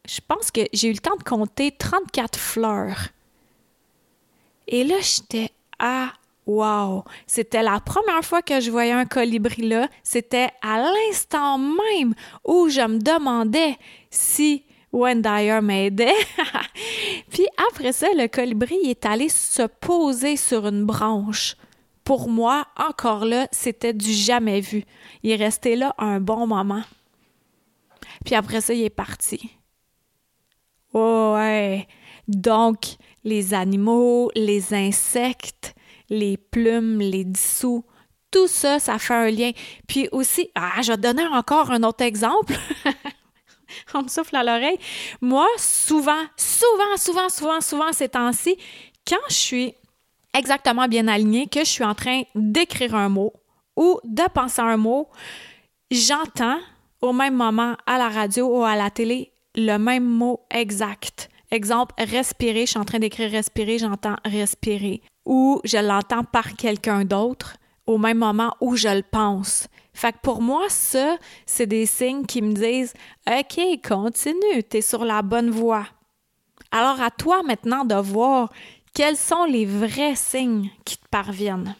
je 0.04 0.18
pense 0.26 0.50
que 0.50 0.62
j'ai 0.72 0.88
eu 0.88 0.92
le 0.94 0.98
temps 0.98 1.16
de 1.16 1.22
compter 1.22 1.70
34 1.70 2.36
fleurs. 2.36 3.08
Et 4.66 4.82
là, 4.82 4.96
j'étais 5.00 5.52
à 5.78 6.12
wow! 6.46 7.04
C'était 7.26 7.62
la 7.62 7.80
première 7.80 8.24
fois 8.24 8.42
que 8.42 8.60
je 8.60 8.70
voyais 8.70 8.92
un 8.92 9.04
colibri 9.04 9.62
là. 9.62 9.88
C'était 10.02 10.50
à 10.62 10.78
l'instant 10.78 11.58
même 11.58 12.14
où 12.44 12.68
je 12.68 12.80
me 12.80 12.98
demandais 12.98 13.76
si 14.10 14.64
Wendy 14.92 15.50
m'aidait. 15.62 16.12
Puis 17.30 17.46
après 17.70 17.92
ça, 17.92 18.08
le 18.16 18.26
colibri 18.28 18.76
est 18.84 19.06
allé 19.06 19.28
se 19.28 19.62
poser 19.62 20.36
sur 20.36 20.66
une 20.66 20.84
branche. 20.84 21.56
Pour 22.04 22.28
moi, 22.28 22.66
encore 22.76 23.24
là, 23.24 23.46
c'était 23.52 23.92
du 23.92 24.12
jamais 24.12 24.60
vu. 24.60 24.84
Il 25.22 25.30
est 25.30 25.36
resté 25.36 25.76
là 25.76 25.94
un 25.98 26.20
bon 26.20 26.46
moment. 26.46 26.82
Puis 28.24 28.34
après 28.34 28.60
ça, 28.60 28.74
il 28.74 28.82
est 28.82 28.90
parti. 28.90 29.50
Ouais. 30.92 31.86
Donc, 32.26 32.96
les 33.24 33.54
animaux, 33.54 34.30
les 34.34 34.74
insectes, 34.74 35.74
les 36.10 36.36
plumes, 36.36 36.98
les 37.00 37.24
dissous, 37.24 37.84
tout 38.30 38.46
ça, 38.46 38.78
ça 38.78 38.98
fait 38.98 39.14
un 39.14 39.30
lien. 39.30 39.50
Puis 39.86 40.08
aussi, 40.12 40.50
ah, 40.54 40.82
je 40.82 40.92
vais 40.92 40.96
te 40.96 41.02
donner 41.02 41.26
encore 41.26 41.70
un 41.70 41.82
autre 41.82 42.04
exemple. 42.04 42.54
On 43.94 44.02
me 44.02 44.08
souffle 44.08 44.36
à 44.36 44.44
l'oreille. 44.44 44.78
Moi, 45.20 45.46
souvent, 45.56 46.24
souvent, 46.36 46.96
souvent, 46.96 47.28
souvent, 47.28 47.60
souvent 47.60 47.92
ces 47.92 48.08
temps-ci, 48.08 48.56
quand 49.06 49.16
je 49.28 49.34
suis 49.34 49.74
exactement 50.36 50.86
bien 50.86 51.08
alignée, 51.08 51.46
que 51.46 51.60
je 51.60 51.70
suis 51.70 51.84
en 51.84 51.94
train 51.94 52.22
d'écrire 52.34 52.94
un 52.94 53.08
mot 53.08 53.32
ou 53.76 54.00
de 54.04 54.28
penser 54.32 54.60
un 54.60 54.76
mot, 54.76 55.08
j'entends 55.90 56.58
au 57.00 57.12
même 57.12 57.34
moment 57.34 57.76
à 57.86 57.98
la 57.98 58.08
radio 58.08 58.58
ou 58.58 58.64
à 58.64 58.76
la 58.76 58.90
télé 58.90 59.32
le 59.54 59.78
même 59.78 60.04
mot 60.04 60.40
exact. 60.50 61.30
Exemple, 61.50 61.94
respirer, 61.98 62.66
je 62.66 62.70
suis 62.70 62.78
en 62.78 62.84
train 62.84 63.00
d'écrire 63.00 63.30
respirer, 63.30 63.78
j'entends 63.78 64.16
respirer. 64.24 65.02
Ou 65.26 65.60
je 65.64 65.78
l'entends 65.78 66.24
par 66.24 66.54
quelqu'un 66.54 67.04
d'autre 67.04 67.56
au 67.86 67.98
même 67.98 68.18
moment 68.18 68.54
où 68.60 68.76
je 68.76 68.88
le 68.88 69.02
pense. 69.02 69.66
Fait 69.92 70.12
que 70.12 70.18
pour 70.22 70.40
moi, 70.40 70.66
ça, 70.68 71.16
c'est 71.46 71.66
des 71.66 71.86
signes 71.86 72.24
qui 72.24 72.40
me 72.40 72.52
disent 72.52 72.94
OK, 73.28 73.60
continue, 73.86 74.62
tu 74.68 74.78
es 74.78 74.80
sur 74.80 75.04
la 75.04 75.22
bonne 75.22 75.50
voie. 75.50 75.86
Alors 76.70 77.00
à 77.00 77.10
toi 77.10 77.42
maintenant 77.42 77.84
de 77.84 77.96
voir 77.96 78.52
quels 78.94 79.16
sont 79.16 79.44
les 79.44 79.66
vrais 79.66 80.14
signes 80.14 80.70
qui 80.84 80.96
te 80.96 81.08
parviennent. 81.10 81.74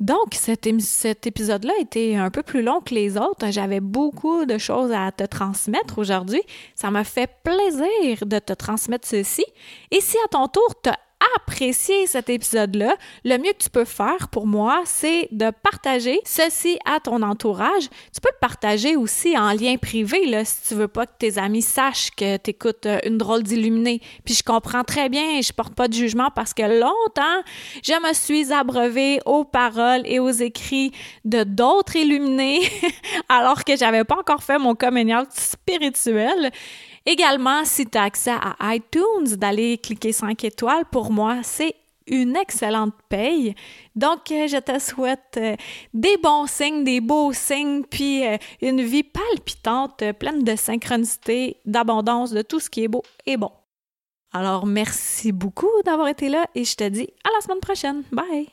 Donc, 0.00 0.32
cet, 0.32 0.66
épisode-là 0.66 1.74
était 1.78 2.16
un 2.16 2.30
peu 2.30 2.42
plus 2.42 2.62
long 2.62 2.80
que 2.80 2.94
les 2.94 3.18
autres. 3.18 3.50
J'avais 3.50 3.80
beaucoup 3.80 4.46
de 4.46 4.56
choses 4.56 4.92
à 4.92 5.12
te 5.12 5.24
transmettre 5.24 5.98
aujourd'hui. 5.98 6.42
Ça 6.74 6.90
m'a 6.90 7.04
fait 7.04 7.30
plaisir 7.44 8.24
de 8.24 8.38
te 8.38 8.54
transmettre 8.54 9.06
ceci. 9.06 9.44
Et 9.90 10.00
si 10.00 10.16
à 10.24 10.28
ton 10.28 10.48
tour, 10.48 10.74
tu 10.82 10.88
as 10.88 10.98
apprécier 11.36 12.06
cet 12.06 12.30
épisode-là, 12.30 12.96
le 13.24 13.38
mieux 13.38 13.52
que 13.52 13.64
tu 13.64 13.70
peux 13.70 13.84
faire 13.84 14.28
pour 14.28 14.46
moi, 14.46 14.82
c'est 14.84 15.28
de 15.32 15.50
partager 15.50 16.20
ceci 16.24 16.78
à 16.84 17.00
ton 17.00 17.22
entourage. 17.22 17.88
Tu 18.14 18.20
peux 18.20 18.32
partager 18.40 18.96
aussi 18.96 19.36
en 19.36 19.52
lien 19.52 19.76
privé, 19.76 20.26
là, 20.26 20.44
si 20.44 20.68
tu 20.68 20.74
veux 20.74 20.88
pas 20.88 21.06
que 21.06 21.12
tes 21.18 21.38
amis 21.38 21.62
sachent 21.62 22.10
que 22.10 22.36
tu 22.36 22.50
écoutes 22.50 22.86
euh, 22.86 22.98
une 23.04 23.18
drôle 23.18 23.42
d'illuminée. 23.42 24.00
Puis 24.24 24.34
je 24.34 24.42
comprends 24.42 24.84
très 24.84 25.08
bien 25.08 25.40
je 25.42 25.52
porte 25.52 25.74
pas 25.74 25.88
de 25.88 25.92
jugement 25.92 26.28
parce 26.34 26.54
que 26.54 26.62
longtemps, 26.62 27.42
je 27.82 28.08
me 28.08 28.14
suis 28.14 28.52
abreuvée 28.52 29.20
aux 29.26 29.44
paroles 29.44 30.02
et 30.04 30.18
aux 30.18 30.30
écrits 30.30 30.92
de 31.24 31.44
d'autres 31.44 31.96
illuminés 31.96 32.60
alors 33.28 33.64
que 33.64 33.76
j'avais 33.76 34.04
pas 34.04 34.16
encore 34.16 34.42
fait 34.42 34.58
mon 34.58 34.74
communion 34.74 35.24
spirituel. 35.30 36.50
Également, 37.06 37.64
si 37.64 37.86
tu 37.86 37.96
as 37.96 38.02
accès 38.02 38.32
à 38.32 38.74
iTunes, 38.74 39.36
d'aller 39.36 39.78
cliquer 39.78 40.12
5 40.12 40.44
étoiles, 40.44 40.84
pour 40.90 41.10
moi, 41.10 41.38
c'est 41.42 41.74
une 42.06 42.36
excellente 42.36 42.94
paye. 43.08 43.54
Donc, 43.94 44.30
euh, 44.30 44.46
je 44.46 44.58
te 44.58 44.78
souhaite 44.78 45.36
euh, 45.38 45.56
des 45.94 46.16
bons 46.16 46.46
signes, 46.46 46.84
des 46.84 47.00
beaux 47.00 47.32
signes, 47.32 47.82
puis 47.88 48.26
euh, 48.26 48.36
une 48.60 48.82
vie 48.82 49.04
palpitante, 49.04 50.02
pleine 50.18 50.42
de 50.42 50.56
synchronicité, 50.56 51.58
d'abondance, 51.64 52.32
de 52.32 52.42
tout 52.42 52.60
ce 52.60 52.68
qui 52.68 52.84
est 52.84 52.88
beau 52.88 53.02
et 53.26 53.36
bon. 53.36 53.50
Alors, 54.32 54.66
merci 54.66 55.32
beaucoup 55.32 55.70
d'avoir 55.84 56.08
été 56.08 56.28
là 56.28 56.46
et 56.54 56.64
je 56.64 56.74
te 56.74 56.88
dis 56.88 57.08
à 57.24 57.28
la 57.34 57.40
semaine 57.40 57.60
prochaine. 57.60 58.02
Bye! 58.12 58.48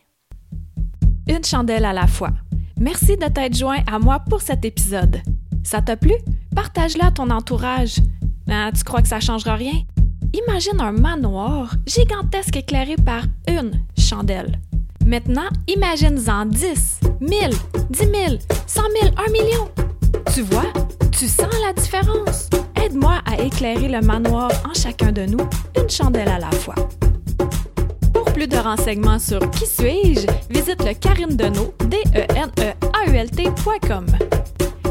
Une 1.28 1.44
chandelle 1.44 1.86
à 1.86 1.94
la 1.94 2.08
fois. 2.08 2.32
Merci 2.80 3.18
de 3.18 3.28
t'être 3.28 3.56
joint 3.56 3.80
à 3.92 4.00
moi 4.00 4.20
pour 4.20 4.42
cet 4.42 4.66
épisode. 4.66 5.22
Ça 5.64 5.82
t'a 5.82 5.98
plu? 5.98 6.14
Partage-la 6.56 7.08
à 7.08 7.12
ton 7.12 7.30
entourage. 7.30 7.98
Ah, 8.50 8.72
tu 8.76 8.84
crois 8.84 9.02
que 9.02 9.08
ça 9.08 9.20
changera 9.20 9.56
rien? 9.56 9.84
Imagine 10.34 10.80
un 10.80 10.94
manoir 10.94 11.76
gigantesque 11.86 12.56
éclairé 12.58 12.96
par 12.96 13.24
une 13.48 13.72
chandelle. 13.98 14.60
Maintenant, 15.06 15.48
imagine-en 15.68 16.46
10, 16.46 17.00
1000, 17.22 17.50
10 17.90 17.98
000, 18.00 18.12
100 18.66 18.82
000, 19.02 19.14
1 19.18 19.32
million. 19.32 19.70
Tu 20.34 20.42
vois, 20.42 20.72
tu 21.12 21.28
sens 21.28 21.54
la 21.66 21.74
différence. 21.74 22.50
Aide-moi 22.82 23.20
à 23.26 23.42
éclairer 23.42 23.90
le 23.90 24.02
manoir 24.02 24.50
en 24.70 24.74
chacun 24.74 25.12
de 25.12 25.26
nous, 25.26 25.48
une 25.78 25.90
chandelle 25.90 26.30
à 26.30 26.40
la 26.40 26.52
fois. 26.52 26.76
Pour 28.14 28.26
plus 28.34 28.48
de 28.48 28.58
renseignements 28.58 29.20
sur 29.20 29.40
Qui 29.52 29.66
suis-je, 29.66 30.28
visite 30.50 30.84
le 30.86 30.94
Karine 30.94 31.36
Deneau, 31.36 31.74
d 31.86 31.98
n 32.14 32.50
a 32.94 33.10
u 33.10 33.16
l 33.16 33.30